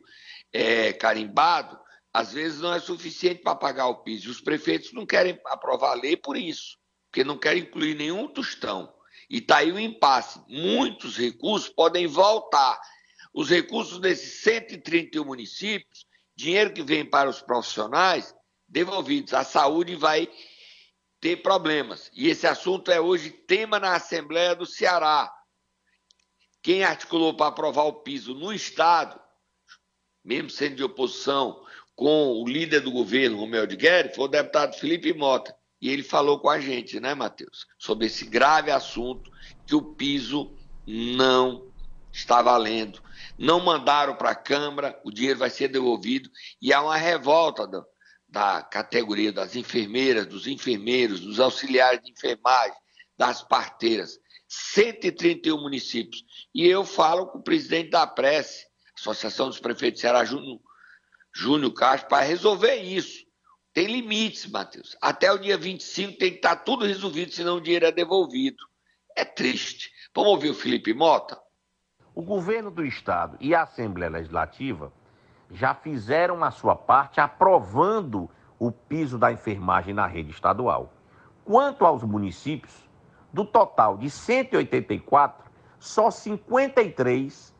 é, 0.52 0.92
carimbado 0.92 1.78
às 2.18 2.32
vezes 2.32 2.58
não 2.58 2.74
é 2.74 2.80
suficiente 2.80 3.42
para 3.42 3.54
pagar 3.54 3.86
o 3.86 4.02
piso. 4.02 4.28
Os 4.28 4.40
prefeitos 4.40 4.92
não 4.92 5.06
querem 5.06 5.40
aprovar 5.46 5.92
a 5.92 5.94
lei 5.94 6.16
por 6.16 6.36
isso, 6.36 6.76
porque 7.08 7.22
não 7.22 7.38
querem 7.38 7.62
incluir 7.62 7.94
nenhum 7.94 8.26
tostão. 8.26 8.92
E 9.30 9.38
está 9.38 9.58
aí 9.58 9.70
o 9.70 9.78
impasse. 9.78 10.42
Muitos 10.48 11.16
recursos 11.16 11.68
podem 11.68 12.08
voltar. 12.08 12.76
Os 13.32 13.48
recursos 13.48 14.00
desses 14.00 14.42
131 14.42 15.24
municípios, 15.24 16.06
dinheiro 16.34 16.72
que 16.72 16.82
vem 16.82 17.08
para 17.08 17.30
os 17.30 17.40
profissionais, 17.40 18.34
devolvidos. 18.66 19.32
A 19.32 19.44
saúde 19.44 19.94
vai 19.94 20.28
ter 21.20 21.36
problemas. 21.36 22.10
E 22.12 22.26
esse 22.26 22.48
assunto 22.48 22.90
é 22.90 23.00
hoje 23.00 23.30
tema 23.30 23.78
na 23.78 23.94
Assembleia 23.94 24.56
do 24.56 24.66
Ceará. 24.66 25.32
Quem 26.64 26.82
articulou 26.82 27.36
para 27.36 27.46
aprovar 27.46 27.84
o 27.84 28.02
piso 28.02 28.34
no 28.34 28.52
Estado 28.52 29.20
mesmo 30.28 30.50
sendo 30.50 30.76
de 30.76 30.84
oposição, 30.84 31.64
com 31.98 32.40
o 32.40 32.48
líder 32.48 32.78
do 32.78 32.92
governo, 32.92 33.40
Romeu 33.40 33.66
de 33.66 33.74
Guerre, 33.74 34.14
foi 34.14 34.26
o 34.26 34.28
deputado 34.28 34.78
Felipe 34.78 35.12
Mota. 35.12 35.52
E 35.82 35.90
ele 35.90 36.04
falou 36.04 36.38
com 36.38 36.48
a 36.48 36.60
gente, 36.60 37.00
né, 37.00 37.12
Matheus, 37.12 37.66
sobre 37.76 38.06
esse 38.06 38.24
grave 38.24 38.70
assunto 38.70 39.32
que 39.66 39.74
o 39.74 39.82
piso 39.82 40.52
não 40.86 41.72
está 42.12 42.40
valendo. 42.40 43.02
Não 43.36 43.58
mandaram 43.58 44.14
para 44.14 44.30
a 44.30 44.36
Câmara, 44.36 44.96
o 45.04 45.10
dinheiro 45.10 45.40
vai 45.40 45.50
ser 45.50 45.66
devolvido 45.66 46.30
e 46.62 46.72
há 46.72 46.80
uma 46.80 46.96
revolta 46.96 47.66
da, 47.66 47.84
da 48.28 48.62
categoria 48.62 49.32
das 49.32 49.56
enfermeiras, 49.56 50.24
dos 50.24 50.46
enfermeiros, 50.46 51.18
dos 51.18 51.40
auxiliares 51.40 52.00
de 52.00 52.12
enfermagem, 52.12 52.78
das 53.16 53.42
parteiras. 53.42 54.20
131 54.46 55.60
municípios. 55.60 56.24
E 56.54 56.64
eu 56.64 56.84
falo 56.84 57.26
com 57.26 57.38
o 57.38 57.42
presidente 57.42 57.90
da 57.90 58.06
Prece, 58.06 58.68
Associação 58.96 59.48
dos 59.48 59.58
Prefeitos 59.58 59.96
de 59.96 60.02
Ceará, 60.02 60.24
Júnior, 60.24 60.60
Júnior 61.38 61.72
Castro, 61.72 62.08
para 62.08 62.24
resolver 62.24 62.74
isso. 62.74 63.24
Tem 63.72 63.86
limites, 63.86 64.50
Matheus. 64.50 64.96
Até 65.00 65.30
o 65.30 65.38
dia 65.38 65.56
25 65.56 66.18
tem 66.18 66.30
que 66.32 66.38
estar 66.38 66.56
tudo 66.56 66.84
resolvido, 66.84 67.32
senão 67.32 67.58
o 67.58 67.60
dinheiro 67.60 67.86
é 67.86 67.92
devolvido. 67.92 68.64
É 69.16 69.24
triste. 69.24 69.92
Vamos 70.12 70.32
ouvir 70.32 70.50
o 70.50 70.54
Felipe 70.54 70.92
Mota? 70.92 71.40
O 72.12 72.22
governo 72.22 72.72
do 72.72 72.84
Estado 72.84 73.36
e 73.40 73.54
a 73.54 73.62
Assembleia 73.62 74.10
Legislativa 74.10 74.92
já 75.52 75.74
fizeram 75.74 76.42
a 76.42 76.50
sua 76.50 76.74
parte 76.74 77.20
aprovando 77.20 78.28
o 78.58 78.72
piso 78.72 79.16
da 79.16 79.30
enfermagem 79.30 79.94
na 79.94 80.08
rede 80.08 80.32
estadual. 80.32 80.92
Quanto 81.44 81.86
aos 81.86 82.02
municípios, 82.02 82.74
do 83.32 83.44
total 83.44 83.96
de 83.96 84.10
184, 84.10 85.48
só 85.78 86.10
53 86.10 87.54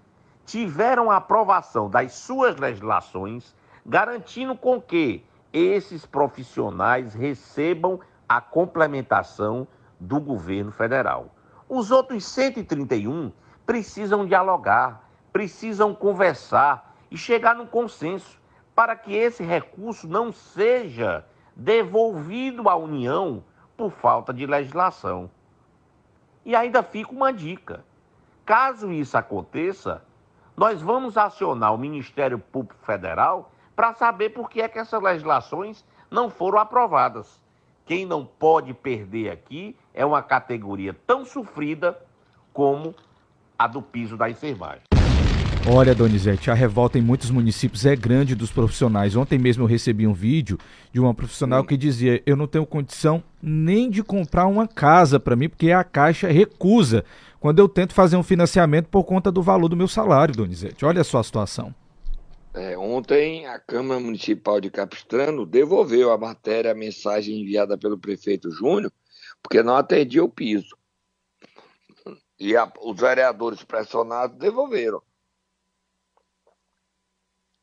tiveram 0.45 1.11
a 1.11 1.19
aprovação 1.19 1.89
das 1.89 2.15
suas 2.15 2.57
legislações, 2.57 3.55
garantindo 3.89 4.55
com 4.55 4.79
que 4.79 5.25
esses 5.51 6.05
profissionais 6.05 7.15
recebam 7.15 7.99
a 8.29 8.39
complementação 8.39 9.67
do 9.99 10.21
governo 10.21 10.71
federal. 10.71 11.35
Os 11.67 11.91
outros 11.91 12.27
131 12.27 13.33
precisam 13.65 14.27
dialogar, 14.27 15.09
precisam 15.33 15.95
conversar 15.95 16.95
e 17.11 17.17
chegar 17.17 17.55
num 17.55 17.67
consenso 17.67 18.39
para 18.75 18.95
que 18.95 19.15
esse 19.17 19.43
recurso 19.43 20.07
não 20.07 20.31
seja 20.31 21.25
devolvido 21.57 22.69
à 22.69 22.77
União 22.77 23.43
por 23.75 23.91
falta 23.91 24.35
de 24.35 24.45
legislação. 24.45 25.31
E 26.45 26.55
ainda 26.55 26.83
fica 26.83 27.11
uma 27.11 27.33
dica: 27.33 27.83
caso 28.45 28.93
isso 28.93 29.17
aconteça, 29.17 30.05
nós 30.55 30.83
vamos 30.83 31.17
acionar 31.17 31.73
o 31.73 31.79
Ministério 31.79 32.39
Público 32.39 32.85
Federal 32.85 33.51
para 33.79 33.95
saber 33.95 34.31
por 34.31 34.51
que 34.51 34.61
é 34.61 34.67
que 34.67 34.77
essas 34.77 35.01
legislações 35.01 35.85
não 36.11 36.29
foram 36.29 36.59
aprovadas. 36.59 37.41
Quem 37.87 38.05
não 38.05 38.25
pode 38.25 38.75
perder 38.75 39.31
aqui 39.31 39.77
é 39.95 40.05
uma 40.05 40.21
categoria 40.21 40.93
tão 41.07 41.25
sofrida 41.25 41.97
como 42.53 42.93
a 43.57 43.69
do 43.69 43.81
piso 43.81 44.17
da 44.17 44.29
enfermagem. 44.29 44.83
Olha, 45.65 45.95
Donizete, 45.95 46.51
a 46.51 46.55
revolta 46.55 46.99
em 46.99 47.03
muitos 47.03 47.31
municípios 47.31 47.87
é 47.87 47.95
grande 47.95 48.35
dos 48.35 48.51
profissionais. 48.51 49.15
Ontem 49.15 49.39
mesmo 49.39 49.63
eu 49.63 49.69
recebi 49.69 50.09
um 50.09 50.13
vídeo 50.13 50.59
de 50.93 50.99
uma 50.99 51.15
profissional 51.15 51.63
que 51.63 51.77
dizia: 51.77 52.21
Eu 52.27 52.35
não 52.35 52.49
tenho 52.49 52.67
condição 52.67 53.23
nem 53.41 53.89
de 53.89 54.03
comprar 54.03 54.49
uma 54.49 54.67
casa 54.67 55.21
para 55.21 55.37
mim, 55.37 55.49
porque 55.49 55.71
a 55.71 55.85
Caixa 55.85 56.27
recusa 56.27 57.05
quando 57.39 57.61
eu 57.61 57.69
tento 57.69 57.95
fazer 57.95 58.17
um 58.17 58.25
financiamento 58.25 58.89
por 58.89 59.05
conta 59.05 59.31
do 59.31 59.41
valor 59.41 59.69
do 59.69 59.77
meu 59.77 59.87
salário, 59.87 60.35
Donizete. 60.35 60.85
Olha 60.85 61.05
só 61.05 61.21
a 61.21 61.23
situação. 61.23 61.73
É, 62.59 62.77
ontem 62.77 63.47
a 63.47 63.57
Câmara 63.57 64.01
Municipal 64.01 64.61
de 64.61 64.69
Capistrano 64.69 65.47
devolveu 65.47 66.11
a 66.11 66.19
matéria, 66.19 66.73
a 66.73 66.75
mensagem 66.75 67.41
enviada 67.41 67.79
pelo 67.79 67.97
prefeito 67.97 68.51
Júnior, 68.51 68.93
porque 69.41 69.63
não 69.63 69.77
atendia 69.77 70.25
o 70.25 70.29
piso. 70.29 70.77
E 72.37 72.57
a, 72.57 72.71
os 72.81 72.99
vereadores 72.99 73.63
pressionados 73.63 74.37
devolveram. 74.37 75.01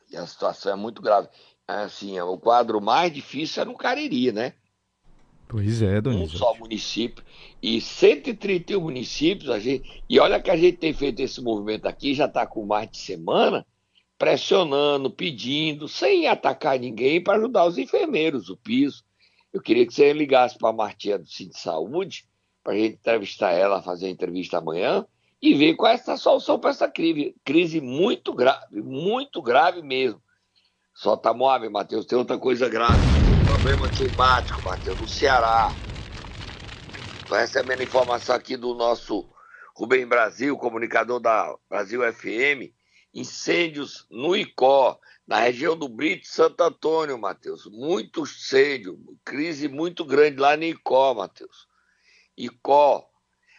E 0.09 0.15
a 0.15 0.25
situação 0.25 0.71
é 0.71 0.75
muito 0.77 1.01
grave. 1.01 1.27
Assim, 1.67 2.17
o 2.21 2.37
quadro 2.37 2.79
mais 2.79 3.11
difícil 3.11 3.63
é 3.63 3.65
no 3.65 3.75
Cariri, 3.75 4.31
né? 4.31 4.53
Pois 5.45 5.81
é, 5.81 5.99
Donizete. 5.99 6.35
Um 6.35 6.37
só 6.37 6.55
município. 6.55 7.21
E 7.61 7.81
131 7.81 8.79
municípios, 8.79 9.49
a 9.49 9.59
gente. 9.59 10.01
E 10.09 10.21
olha 10.21 10.41
que 10.41 10.49
a 10.49 10.55
gente 10.55 10.77
tem 10.77 10.93
feito 10.93 11.19
esse 11.19 11.41
movimento 11.41 11.85
aqui, 11.85 12.13
já 12.13 12.27
está 12.27 12.47
com 12.47 12.65
mais 12.65 12.89
de 12.89 12.97
semana, 12.97 13.65
pressionando, 14.17 15.09
pedindo, 15.09 15.87
sem 15.87 16.27
atacar 16.27 16.79
ninguém, 16.79 17.21
para 17.21 17.37
ajudar 17.37 17.65
os 17.65 17.77
enfermeiros, 17.77 18.49
o 18.49 18.57
piso. 18.57 19.03
Eu 19.51 19.61
queria 19.61 19.85
que 19.85 19.93
você 19.93 20.13
ligasse 20.13 20.57
para 20.57 20.69
a 20.69 20.73
Martinha 20.73 21.17
do 21.17 21.27
Cinto 21.27 21.53
de 21.53 21.59
Saúde, 21.59 22.25
para 22.63 22.73
a 22.73 22.77
gente 22.77 22.95
entrevistar 22.95 23.51
ela, 23.51 23.81
fazer 23.81 24.07
a 24.07 24.09
entrevista 24.09 24.57
amanhã, 24.57 25.05
e 25.41 25.53
ver 25.53 25.75
qual 25.75 25.91
é 25.91 25.95
a 25.95 26.17
solução 26.17 26.59
para 26.59 26.71
essa 26.71 26.89
crise, 26.89 27.35
crise 27.43 27.79
muito 27.79 28.33
grave, 28.33 28.81
muito 28.81 29.41
grave 29.41 29.81
mesmo. 29.81 30.21
Só 30.93 31.17
tá 31.17 31.33
móvel, 31.33 31.69
Matheus, 31.69 32.05
tem 32.05 32.17
outra 32.17 32.37
coisa 32.37 32.69
grave. 32.69 32.97
Problema 33.45 33.89
climático, 33.89 34.61
Matheus, 34.63 34.99
no 34.99 35.07
Ceará. 35.07 35.71
Estou 37.21 37.37
recebendo 37.37 37.83
informação 37.83 38.35
aqui 38.35 38.55
do 38.55 38.73
nosso 38.73 39.25
Rubem 39.75 40.05
Brasil, 40.05 40.57
comunicador 40.57 41.19
da 41.19 41.53
Brasil 41.69 42.01
FM, 42.13 42.71
incêndios 43.15 44.05
no 44.11 44.35
Icó, 44.35 44.99
na 45.25 45.39
região 45.39 45.77
do 45.77 45.87
Brito 45.87 46.27
Santo 46.27 46.61
Antônio, 46.61 47.17
Matheus. 47.17 47.65
Muito 47.65 48.23
incêndio, 48.23 48.99
crise 49.23 49.69
muito 49.69 50.03
grande 50.03 50.37
lá 50.37 50.57
no 50.57 50.65
Icó, 50.65 51.13
Matheus. 51.13 51.65
Icó, 52.37 53.09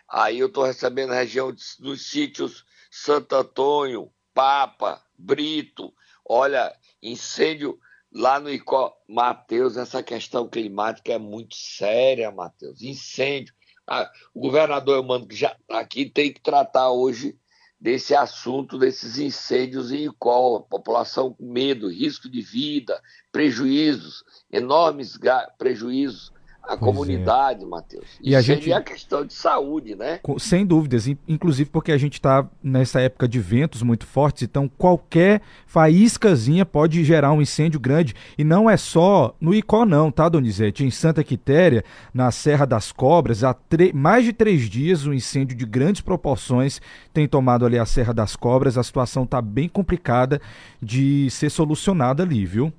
aí 0.06 0.38
eu 0.38 0.48
estou 0.48 0.62
recebendo 0.62 1.12
a 1.12 1.16
região 1.16 1.50
dos 1.78 2.06
sítios 2.06 2.66
Santo 2.90 3.34
Antônio, 3.34 4.12
Papa, 4.34 5.02
Brito. 5.18 5.92
Olha, 6.22 6.76
incêndio 7.02 7.80
lá 8.12 8.38
no 8.38 8.50
Icó. 8.50 8.94
Matheus, 9.08 9.78
essa 9.78 10.02
questão 10.02 10.46
climática 10.46 11.14
é 11.14 11.18
muito 11.18 11.56
séria, 11.56 12.30
Matheus. 12.30 12.82
Incêndio. 12.82 13.54
Ah, 13.86 14.10
o 14.34 14.40
governador 14.40 14.96
Eumano, 14.96 15.26
que 15.26 15.36
já 15.36 15.52
está 15.52 15.80
aqui, 15.80 16.10
tem 16.10 16.32
que 16.32 16.40
tratar 16.40 16.90
hoje 16.90 17.38
desse 17.86 18.16
assunto, 18.16 18.78
desses 18.78 19.16
incêndios 19.16 19.92
em 19.92 20.06
Icó, 20.06 20.58
população 20.58 21.32
com 21.32 21.46
medo, 21.46 21.88
risco 21.88 22.28
de 22.28 22.40
vida, 22.40 23.00
prejuízos, 23.30 24.24
enormes 24.50 25.16
prejuízos 25.56 26.32
a 26.66 26.76
pois 26.76 26.80
comunidade, 26.80 27.64
é. 27.64 27.66
Matheus. 27.66 28.06
E 28.20 28.34
a 28.34 28.40
gente 28.40 28.72
a 28.72 28.80
questão 28.80 29.24
de 29.24 29.32
saúde, 29.32 29.94
né? 29.94 30.20
Sem 30.38 30.66
dúvidas, 30.66 31.06
inclusive 31.28 31.70
porque 31.70 31.92
a 31.92 31.98
gente 31.98 32.14
está 32.14 32.46
nessa 32.62 33.00
época 33.00 33.28
de 33.28 33.38
ventos 33.38 33.82
muito 33.82 34.06
fortes, 34.06 34.42
então 34.42 34.68
qualquer 34.68 35.40
faíscazinha 35.66 36.66
pode 36.66 37.02
gerar 37.04 37.32
um 37.32 37.40
incêndio 37.40 37.78
grande. 37.78 38.14
E 38.36 38.44
não 38.44 38.68
é 38.68 38.76
só 38.76 39.34
no 39.40 39.54
Icó, 39.54 39.84
não, 39.84 40.10
tá, 40.10 40.28
Donizete? 40.28 40.84
Em 40.84 40.90
Santa 40.90 41.22
Quitéria, 41.22 41.84
na 42.12 42.30
Serra 42.30 42.66
das 42.66 42.92
Cobras, 42.92 43.44
há 43.44 43.56
mais 43.94 44.24
de 44.24 44.32
três 44.32 44.68
dias 44.68 45.06
um 45.06 45.12
incêndio 45.12 45.56
de 45.56 45.64
grandes 45.64 46.00
proporções 46.00 46.80
tem 47.12 47.26
tomado 47.26 47.64
ali 47.64 47.78
a 47.78 47.86
Serra 47.86 48.12
das 48.12 48.36
Cobras. 48.36 48.76
A 48.76 48.82
situação 48.82 49.24
está 49.24 49.40
bem 49.40 49.68
complicada 49.68 50.40
de 50.82 51.30
ser 51.30 51.50
solucionada 51.50 52.22
ali, 52.22 52.44
viu? 52.44 52.72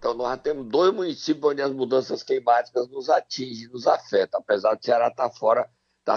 Então, 0.00 0.14
nós 0.14 0.40
temos 0.40 0.66
dois 0.66 0.94
municípios 0.94 1.52
onde 1.52 1.60
as 1.60 1.70
mudanças 1.70 2.22
climáticas 2.22 2.88
nos 2.88 3.10
atingem, 3.10 3.68
nos 3.68 3.86
afetam, 3.86 4.40
apesar 4.40 4.74
de 4.74 4.86
Ceará 4.86 5.08
estar 5.08 5.28
fora 5.28 5.68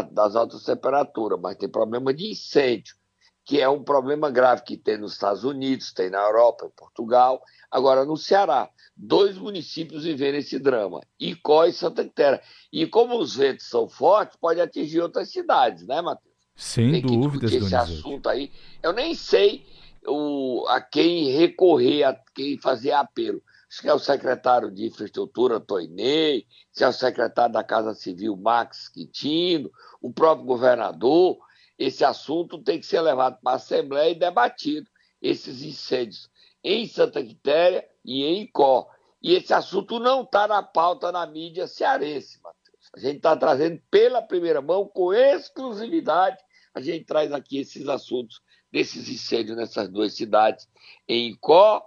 das 0.09 0.37
altas 0.37 0.63
temperaturas, 0.63 1.37
mas 1.37 1.57
tem 1.57 1.67
problema 1.67 2.13
de 2.13 2.31
incêndio, 2.31 2.95
que 3.43 3.59
é 3.59 3.67
um 3.67 3.83
problema 3.83 4.31
grave 4.31 4.63
que 4.63 4.77
tem 4.77 4.97
nos 4.97 5.11
Estados 5.11 5.43
Unidos, 5.43 5.91
tem 5.91 6.09
na 6.09 6.21
Europa, 6.21 6.65
em 6.65 6.69
Portugal, 6.69 7.43
agora 7.69 8.05
no 8.05 8.15
Ceará. 8.15 8.69
Dois 8.95 9.37
municípios 9.37 10.05
vivendo 10.05 10.35
esse 10.35 10.57
drama, 10.57 11.01
Icó 11.19 11.65
e 11.65 11.73
Santa 11.73 12.05
Quitéria. 12.05 12.41
E 12.71 12.87
como 12.87 13.19
os 13.19 13.35
ventos 13.35 13.67
são 13.67 13.89
fortes, 13.89 14.37
pode 14.39 14.61
atingir 14.61 15.01
outras 15.01 15.29
cidades, 15.29 15.85
né, 15.85 16.01
Matheus? 16.01 16.33
Sem 16.55 17.01
tem 17.01 17.19
dúvidas, 17.19 17.51
que 17.51 17.57
esse 17.57 17.75
assunto 17.75 18.29
aí. 18.29 18.49
Eu 18.81 18.93
nem 18.93 19.13
sei 19.13 19.65
o, 20.07 20.65
a 20.69 20.79
quem 20.79 21.31
recorrer, 21.31 22.03
a 22.03 22.17
quem 22.33 22.57
fazer 22.57 22.93
apelo 22.93 23.43
se 23.73 23.89
é 23.89 23.93
o 23.93 23.97
secretário 23.97 24.69
de 24.69 24.85
Infraestrutura, 24.85 25.59
Toinei, 25.59 26.45
se 26.71 26.83
é 26.83 26.87
o 26.87 26.93
secretário 26.93 27.53
da 27.53 27.63
Casa 27.63 27.95
Civil, 27.95 28.37
Max 28.37 28.87
Quintino, 28.87 29.71
o 29.99 30.13
próprio 30.13 30.45
governador, 30.45 31.39
esse 31.75 32.05
assunto 32.05 32.61
tem 32.61 32.79
que 32.79 32.85
ser 32.85 33.01
levado 33.01 33.39
para 33.41 33.53
a 33.53 33.55
Assembleia 33.55 34.11
e 34.11 34.19
debatido, 34.19 34.87
esses 35.19 35.63
incêndios 35.63 36.29
em 36.63 36.85
Santa 36.85 37.23
Quitéria 37.23 37.83
e 38.05 38.23
em 38.23 38.41
Icó. 38.43 38.87
E 39.19 39.33
esse 39.33 39.55
assunto 39.55 39.97
não 39.97 40.21
está 40.21 40.47
na 40.47 40.61
pauta 40.61 41.11
na 41.11 41.25
mídia 41.25 41.65
cearense, 41.65 42.39
Matheus. 42.43 42.91
A 42.95 42.99
gente 42.99 43.17
está 43.17 43.35
trazendo 43.35 43.81
pela 43.89 44.21
primeira 44.21 44.61
mão, 44.61 44.85
com 44.87 45.11
exclusividade, 45.11 46.37
a 46.75 46.79
gente 46.79 47.05
traz 47.05 47.31
aqui 47.31 47.57
esses 47.57 47.87
assuntos 47.87 48.39
desses 48.71 49.09
incêndios 49.09 49.57
nessas 49.57 49.89
duas 49.89 50.13
cidades, 50.13 50.69
em 51.07 51.31
Icó 51.31 51.83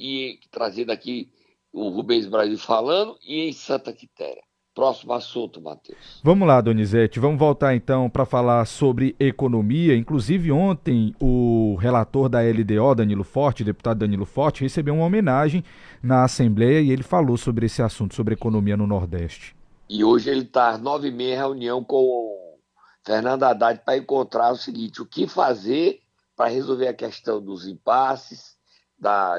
e 0.00 0.38
trazendo 0.50 0.90
aqui 0.90 1.30
o 1.72 1.90
Rubens 1.90 2.26
Brasil 2.26 2.58
falando, 2.58 3.16
e 3.22 3.48
em 3.48 3.52
Santa 3.52 3.92
Quitéria. 3.92 4.42
Próximo 4.74 5.12
assunto, 5.12 5.60
Matheus. 5.60 6.20
Vamos 6.22 6.48
lá, 6.48 6.60
Donizete. 6.60 7.20
Vamos 7.20 7.38
voltar 7.38 7.74
então 7.74 8.08
para 8.08 8.24
falar 8.24 8.64
sobre 8.64 9.14
economia. 9.18 9.94
Inclusive, 9.96 10.50
ontem 10.50 11.14
o 11.20 11.76
relator 11.78 12.28
da 12.28 12.40
LDO, 12.40 12.94
Danilo 12.94 13.24
Forte, 13.24 13.64
deputado 13.64 13.98
Danilo 13.98 14.24
Forte, 14.24 14.62
recebeu 14.62 14.94
uma 14.94 15.04
homenagem 15.04 15.62
na 16.02 16.24
Assembleia 16.24 16.80
e 16.80 16.90
ele 16.90 17.02
falou 17.02 17.36
sobre 17.36 17.66
esse 17.66 17.82
assunto, 17.82 18.14
sobre 18.14 18.34
economia 18.34 18.76
no 18.76 18.86
Nordeste. 18.86 19.54
E 19.88 20.04
hoje 20.04 20.30
ele 20.30 20.42
está 20.42 20.70
às 20.70 20.80
nove 20.80 21.08
e 21.08 21.12
meia 21.12 21.36
reunião 21.36 21.84
com 21.84 21.96
o 21.96 22.58
Fernando 23.04 23.42
Haddad 23.42 23.82
para 23.84 23.98
encontrar 23.98 24.52
o 24.52 24.56
seguinte: 24.56 25.02
o 25.02 25.06
que 25.06 25.26
fazer 25.26 26.00
para 26.36 26.48
resolver 26.48 26.88
a 26.88 26.94
questão 26.94 27.42
dos 27.42 27.66
impasses, 27.66 28.56
da 28.98 29.36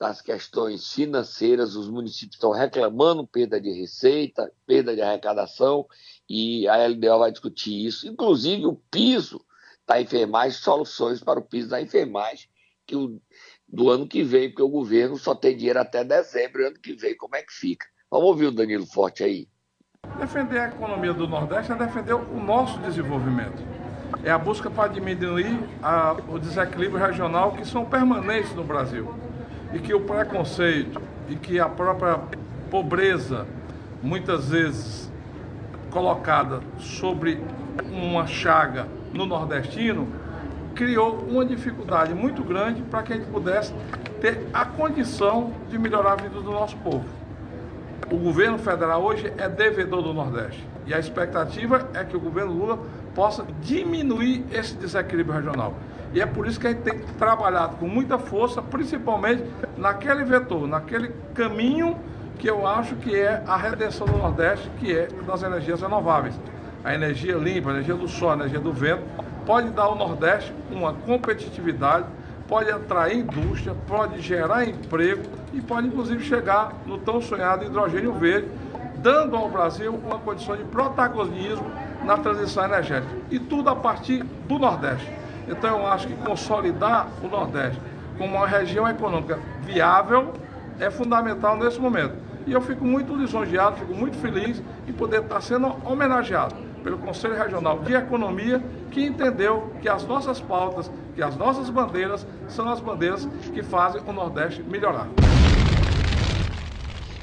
das 0.00 0.22
questões 0.22 0.90
financeiras, 0.94 1.76
os 1.76 1.90
municípios 1.90 2.36
estão 2.36 2.52
reclamando 2.52 3.26
perda 3.26 3.60
de 3.60 3.70
receita, 3.70 4.50
perda 4.66 4.94
de 4.94 5.02
arrecadação, 5.02 5.86
e 6.26 6.66
a 6.66 6.86
LDO 6.86 7.18
vai 7.18 7.30
discutir 7.30 7.84
isso, 7.84 8.08
inclusive 8.08 8.64
o 8.64 8.80
piso 8.90 9.44
da 9.86 10.00
enfermagem, 10.00 10.52
soluções 10.52 11.22
para 11.22 11.38
o 11.38 11.42
piso 11.42 11.68
da 11.68 11.82
enfermagem 11.82 12.48
que 12.86 12.96
o, 12.96 13.20
do 13.68 13.90
ano 13.90 14.08
que 14.08 14.24
vem, 14.24 14.48
porque 14.48 14.62
o 14.62 14.68
governo 14.68 15.16
só 15.18 15.34
tem 15.34 15.54
dinheiro 15.54 15.78
até 15.78 16.02
dezembro, 16.02 16.66
ano 16.66 16.78
que 16.80 16.94
vem 16.94 17.14
como 17.14 17.36
é 17.36 17.42
que 17.42 17.52
fica? 17.52 17.86
Vamos 18.10 18.28
ouvir 18.28 18.46
o 18.46 18.52
Danilo 18.52 18.86
Forte 18.86 19.22
aí. 19.22 19.48
Defender 20.18 20.60
a 20.60 20.68
economia 20.68 21.12
do 21.12 21.28
Nordeste 21.28 21.72
é 21.72 21.74
defender 21.74 22.14
o 22.14 22.40
nosso 22.40 22.78
desenvolvimento. 22.78 23.62
É 24.24 24.30
a 24.30 24.38
busca 24.38 24.70
para 24.70 24.88
diminuir 24.88 25.58
a, 25.82 26.12
o 26.28 26.38
desequilíbrio 26.38 26.98
regional 26.98 27.52
que 27.52 27.66
são 27.66 27.84
permanentes 27.84 28.54
no 28.54 28.64
Brasil 28.64 29.29
e 29.72 29.78
que 29.78 29.94
o 29.94 30.00
preconceito 30.00 31.00
e 31.28 31.36
que 31.36 31.60
a 31.60 31.68
própria 31.68 32.18
pobreza, 32.70 33.46
muitas 34.02 34.48
vezes 34.48 35.10
colocada 35.90 36.60
sobre 36.78 37.42
uma 37.90 38.26
chaga 38.26 38.86
no 39.12 39.26
nordestino, 39.26 40.08
criou 40.74 41.24
uma 41.28 41.44
dificuldade 41.44 42.14
muito 42.14 42.42
grande 42.42 42.82
para 42.82 43.02
que 43.02 43.12
a 43.12 43.16
gente 43.16 43.28
pudesse 43.28 43.74
ter 44.20 44.46
a 44.52 44.64
condição 44.64 45.52
de 45.68 45.78
melhorar 45.78 46.12
a 46.12 46.16
vida 46.16 46.40
do 46.40 46.50
nosso 46.50 46.76
povo. 46.78 47.19
O 48.10 48.16
governo 48.16 48.58
federal 48.58 49.02
hoje 49.04 49.32
é 49.38 49.48
devedor 49.48 50.02
do 50.02 50.12
Nordeste 50.12 50.66
e 50.84 50.92
a 50.92 50.98
expectativa 50.98 51.88
é 51.94 52.02
que 52.02 52.16
o 52.16 52.20
governo 52.20 52.52
Lula 52.52 52.78
possa 53.14 53.46
diminuir 53.62 54.44
esse 54.52 54.74
desequilíbrio 54.74 55.36
regional. 55.36 55.74
E 56.12 56.20
é 56.20 56.26
por 56.26 56.44
isso 56.48 56.58
que 56.58 56.66
a 56.66 56.70
gente 56.70 56.82
tem 56.82 56.98
trabalhado 57.18 57.76
com 57.76 57.86
muita 57.86 58.18
força, 58.18 58.60
principalmente 58.60 59.44
naquele 59.76 60.24
vetor, 60.24 60.66
naquele 60.66 61.14
caminho 61.34 61.96
que 62.36 62.50
eu 62.50 62.66
acho 62.66 62.96
que 62.96 63.14
é 63.14 63.44
a 63.46 63.56
redenção 63.56 64.08
do 64.08 64.18
Nordeste, 64.18 64.68
que 64.80 64.92
é 64.96 65.06
das 65.24 65.44
energias 65.44 65.80
renováveis. 65.80 66.34
A 66.82 66.92
energia 66.92 67.36
limpa, 67.36 67.70
a 67.70 67.74
energia 67.74 67.94
do 67.94 68.08
sol, 68.08 68.30
a 68.30 68.34
energia 68.34 68.58
do 68.58 68.72
vento, 68.72 69.04
pode 69.46 69.70
dar 69.70 69.84
ao 69.84 69.94
Nordeste 69.94 70.52
uma 70.72 70.94
competitividade, 70.94 72.06
pode 72.50 72.68
atrair 72.68 73.18
indústria, 73.18 73.76
pode 73.86 74.20
gerar 74.20 74.64
emprego 74.64 75.22
e 75.54 75.60
pode 75.60 75.86
inclusive 75.86 76.24
chegar 76.24 76.72
no 76.84 76.98
tão 76.98 77.22
sonhado 77.22 77.64
hidrogênio 77.64 78.12
verde, 78.14 78.48
dando 78.96 79.36
ao 79.36 79.48
Brasil 79.48 79.94
uma 79.94 80.18
condição 80.18 80.56
de 80.56 80.64
protagonismo 80.64 81.70
na 82.04 82.18
transição 82.18 82.64
energética. 82.64 83.12
E 83.30 83.38
tudo 83.38 83.70
a 83.70 83.76
partir 83.76 84.24
do 84.48 84.58
Nordeste. 84.58 85.08
Então 85.46 85.78
eu 85.78 85.86
acho 85.86 86.08
que 86.08 86.14
consolidar 86.16 87.06
o 87.22 87.28
Nordeste 87.28 87.80
como 88.18 88.36
uma 88.36 88.48
região 88.48 88.88
econômica 88.88 89.38
viável 89.62 90.32
é 90.80 90.90
fundamental 90.90 91.56
nesse 91.56 91.80
momento. 91.80 92.14
E 92.46 92.52
eu 92.52 92.60
fico 92.60 92.84
muito 92.84 93.14
lisonjeado, 93.14 93.76
fico 93.76 93.94
muito 93.94 94.16
feliz 94.18 94.60
em 94.88 94.92
poder 94.92 95.22
estar 95.22 95.40
sendo 95.40 95.76
homenageado 95.84 96.56
pelo 96.82 96.98
Conselho 96.98 97.36
Regional 97.36 97.78
de 97.78 97.94
Economia, 97.94 98.60
que 98.90 99.04
entendeu 99.04 99.72
que 99.80 99.88
as 99.88 100.04
nossas 100.04 100.40
pautas, 100.40 100.90
que 101.20 101.24
as 101.24 101.36
nossas 101.36 101.68
bandeiras 101.68 102.26
são 102.48 102.66
as 102.66 102.80
bandeiras 102.80 103.26
que 103.52 103.62
fazem 103.62 104.00
o 104.06 104.10
Nordeste 104.10 104.62
melhorar. 104.62 105.06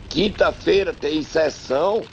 Quinta-feira 0.08 0.94
tem 0.94 1.24
sessão, 1.24 2.04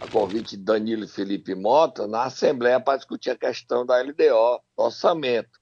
a 0.00 0.08
convite 0.08 0.56
de 0.56 0.64
Danilo 0.64 1.04
e 1.04 1.08
Felipe 1.08 1.54
Mota, 1.54 2.08
na 2.08 2.24
Assembleia 2.24 2.80
para 2.80 2.96
discutir 2.96 3.30
a 3.30 3.36
questão 3.36 3.86
da 3.86 4.02
LDO, 4.02 4.60
orçamento. 4.76 5.60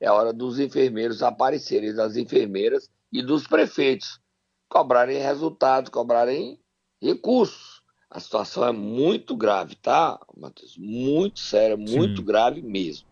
É 0.00 0.10
hora 0.10 0.32
dos 0.32 0.58
enfermeiros 0.58 1.22
aparecerem, 1.22 1.94
das 1.94 2.16
enfermeiras 2.16 2.88
e 3.12 3.20
dos 3.20 3.46
prefeitos, 3.46 4.18
cobrarem 4.66 5.20
resultados, 5.20 5.90
cobrarem 5.90 6.58
recursos. 7.02 7.82
A 8.08 8.18
situação 8.18 8.66
é 8.66 8.72
muito 8.72 9.36
grave, 9.36 9.74
tá, 9.74 10.18
Matheus? 10.34 10.74
Muito 10.78 11.38
séria, 11.38 11.76
muito 11.76 12.22
Sim. 12.22 12.24
grave 12.24 12.62
mesmo. 12.62 13.11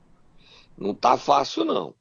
Não 0.80 0.94
tá 0.94 1.18
fácil, 1.18 1.64
não. 1.64 1.94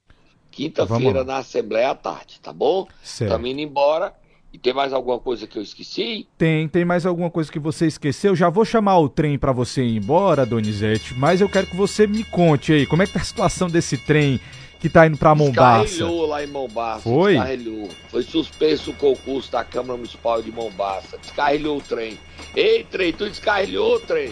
Quinta-feira 0.50 1.24
na 1.24 1.38
Assembleia 1.38 1.92
à 1.92 1.96
tarde, 1.96 2.40
tá 2.42 2.54
bom? 2.54 2.88
Estamos 3.04 3.50
indo 3.50 3.60
embora. 3.60 4.14
E 4.52 4.58
tem 4.58 4.74
mais 4.74 4.94
alguma 4.94 5.20
coisa 5.20 5.46
que 5.46 5.60
eu 5.60 5.62
esqueci? 5.62 6.28
Tem, 6.36 6.68
tem 6.68 6.84
mais 6.84 7.06
alguma 7.06 7.30
coisa 7.30 7.52
que 7.52 7.60
você 7.60 7.86
esqueceu. 7.86 8.36
Já 8.36 8.50
vou 8.50 8.66
chamar 8.66 8.98
o 8.98 9.08
trem 9.08 9.38
para 9.38 9.52
você 9.52 9.84
ir 9.84 9.98
embora, 9.98 10.46
Donizete, 10.46 11.14
mas 11.14 11.40
eu 11.40 11.48
quero 11.48 11.68
que 11.68 11.76
você 11.76 12.08
me 12.08 12.24
conte 12.24 12.74
aí, 12.74 12.86
como 12.88 13.04
é 13.04 13.06
que 13.06 13.14
tá 13.14 13.20
a 13.20 13.24
situação 13.24 13.70
desse 13.70 13.96
trem 13.96 14.40
que 14.80 14.90
tá 14.90 15.06
indo 15.06 15.18
para 15.18 15.36
Mombaça? 15.36 15.84
Descarrilhou 15.84 16.26
lá 16.26 16.44
em 16.44 16.48
Mombaça. 16.48 17.02
Foi? 17.02 17.34
Descarrilhou. 17.34 17.90
Foi 18.08 18.24
suspenso 18.24 18.90
o 18.90 18.96
concurso 18.96 19.52
da 19.52 19.64
Câmara 19.64 19.98
Municipal 19.98 20.42
de 20.42 20.52
Mombaça. 20.52 21.20
Descarrilhou 21.20 21.78
o 21.78 21.82
trem. 21.82 22.18
Ei, 22.56 22.84
trem, 22.86 23.14
tu 23.14 23.30
descarrilhou 23.30 23.98
o 23.98 24.00
trem. 24.00 24.32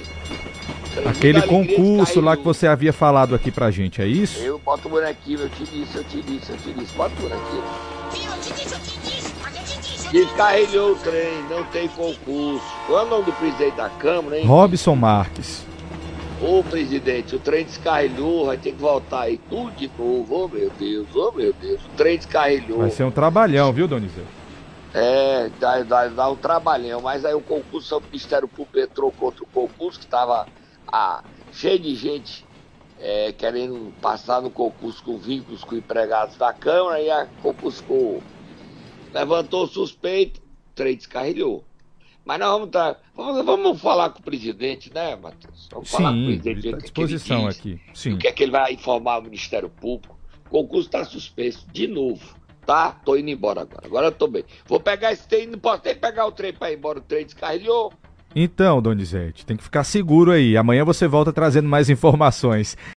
Aquele 1.06 1.42
concurso 1.42 2.22
lá 2.22 2.36
que 2.36 2.44
você 2.44 2.68
havia 2.68 2.94
falado 2.94 3.36
aqui 3.36 3.52
pra 3.52 3.72
gente, 3.72 4.02
é 4.02 4.08
isso? 4.08 4.40
Eu 4.40 4.60
boto 4.60 4.88
o 4.88 4.92
bonequinho, 4.92 5.42
eu 5.42 5.50
te 5.50 5.64
disse, 5.66 5.98
eu 5.98 6.04
te 6.04 6.22
disse, 6.22 6.52
eu 6.52 6.58
te 6.58 6.74
disse. 6.74 6.94
Bota 6.96 7.14
o 7.20 7.30
bonequinho. 7.30 7.64
Eu 8.14 8.40
te 8.42 8.54
disse, 8.54 8.74
eu 8.74 8.80
te 8.80 9.00
disse. 9.00 10.12
Descarrilhou 10.12 10.94
o 10.94 10.96
trem, 10.96 11.44
não 11.50 11.64
tem 11.66 11.88
concurso. 11.90 12.64
Qual 12.86 13.00
é 13.00 13.04
o 13.04 13.10
nome 13.10 13.26
do 13.26 13.34
presidente 13.34 13.76
da 13.76 13.90
Câmara, 13.90 14.40
hein? 14.40 14.46
Robson 14.46 14.96
Marques. 14.96 15.66
Ô 16.42 16.64
presidente, 16.64 17.36
o 17.36 17.40
trem 17.40 17.66
descarrilhou, 17.66 18.46
vai 18.46 18.58
ter 18.58 18.72
que 18.72 18.80
voltar 18.80 19.22
aí 19.22 19.40
tudo 19.50 19.72
de 19.72 19.92
novo. 19.98 20.34
Ô 20.34 20.46
oh, 20.46 20.48
meu 20.48 20.72
Deus, 20.80 21.16
ô 21.16 21.30
oh, 21.30 21.38
meu 21.38 21.52
Deus, 21.52 21.82
o 21.84 21.90
trem 21.98 22.18
descarrilhou. 22.18 22.80
Vai 22.80 22.92
ser 22.92 23.04
um 23.04 23.12
trabalhão, 23.12 23.74
viu, 23.74 23.88
Donizete? 23.88 24.28
É, 24.94 25.50
dá, 25.60 25.84
dá, 25.84 26.08
dá 26.08 26.30
um 26.30 26.36
trabalhão, 26.36 27.02
mas 27.02 27.26
aí 27.26 27.34
o 27.34 27.42
concurso, 27.42 27.98
o 27.98 28.02
Ministério 28.02 28.48
Público 28.48 28.80
entrou 28.80 29.12
contra 29.12 29.44
o 29.44 29.48
concurso, 29.48 30.00
que 30.00 30.06
estava 30.06 30.48
ah, 30.88 31.24
cheio 31.52 31.80
de 31.80 31.96
gente 31.96 32.46
é, 33.00 33.32
querendo 33.32 33.94
passar 34.02 34.42
no 34.42 34.50
concurso 34.50 35.04
com 35.04 35.18
vínculos 35.18 35.64
com 35.64 35.76
empregados 35.76 36.36
da 36.38 36.54
Câmara, 36.54 37.02
e 37.02 37.10
a 37.10 37.26
concurso 37.42 37.84
com 37.84 38.22
levantou 39.14 39.68
suspeito, 39.68 40.40
o 40.40 40.76
trem 40.76 40.96
descarrilhou. 40.96 41.64
Mas 42.26 42.40
nós 42.40 42.50
vamos, 42.50 42.70
tá, 42.70 42.98
vamos, 43.16 43.46
vamos 43.46 43.82
falar 43.82 44.10
com 44.10 44.20
o 44.20 44.24
presidente, 44.24 44.94
né, 44.94 45.16
Matheus? 45.16 45.70
Vamos 45.72 45.90
Sim, 45.90 45.96
falar 45.96 46.12
com 46.12 46.20
o 46.20 46.26
presidente. 46.26 46.58
Está 46.66 46.78
à 46.78 46.80
disposição 46.82 47.42
que 47.44 47.48
aqui. 47.48 47.82
Sim. 47.94 48.14
O 48.14 48.18
que 48.18 48.28
é 48.28 48.32
que 48.34 48.44
ele 48.44 48.52
vai 48.52 48.74
informar 48.74 49.20
o 49.20 49.22
Ministério 49.22 49.70
Público? 49.70 50.18
O 50.48 50.50
concurso 50.50 50.88
está 50.88 51.06
suspenso 51.06 51.66
de 51.72 51.88
novo, 51.88 52.36
tá? 52.66 52.92
Tô 52.92 53.16
indo 53.16 53.30
embora 53.30 53.62
agora. 53.62 53.86
Agora 53.86 54.08
eu 54.08 54.12
tô 54.12 54.28
bem. 54.28 54.44
Vou 54.66 54.80
pegar 54.80 55.14
esse 55.14 55.26
trem, 55.26 55.48
não 55.48 55.58
posso 55.58 55.84
nem 55.86 55.96
pegar 55.96 56.26
o 56.26 56.32
trem 56.34 56.52
para 56.52 56.70
ir 56.70 56.78
embora. 56.78 57.00
O 57.00 57.02
trem 57.02 57.26
descarrilhou. 57.26 57.94
Então, 58.40 58.80
Donizete, 58.80 59.44
tem 59.44 59.58
que 59.58 59.64
ficar 59.64 59.84
seguro 59.84 60.30
aí. 60.30 60.56
Amanhã 60.56 60.86
você 60.86 61.08
volta 61.08 61.34
trazendo 61.34 61.68
mais 61.68 61.90
informações. 61.90 62.78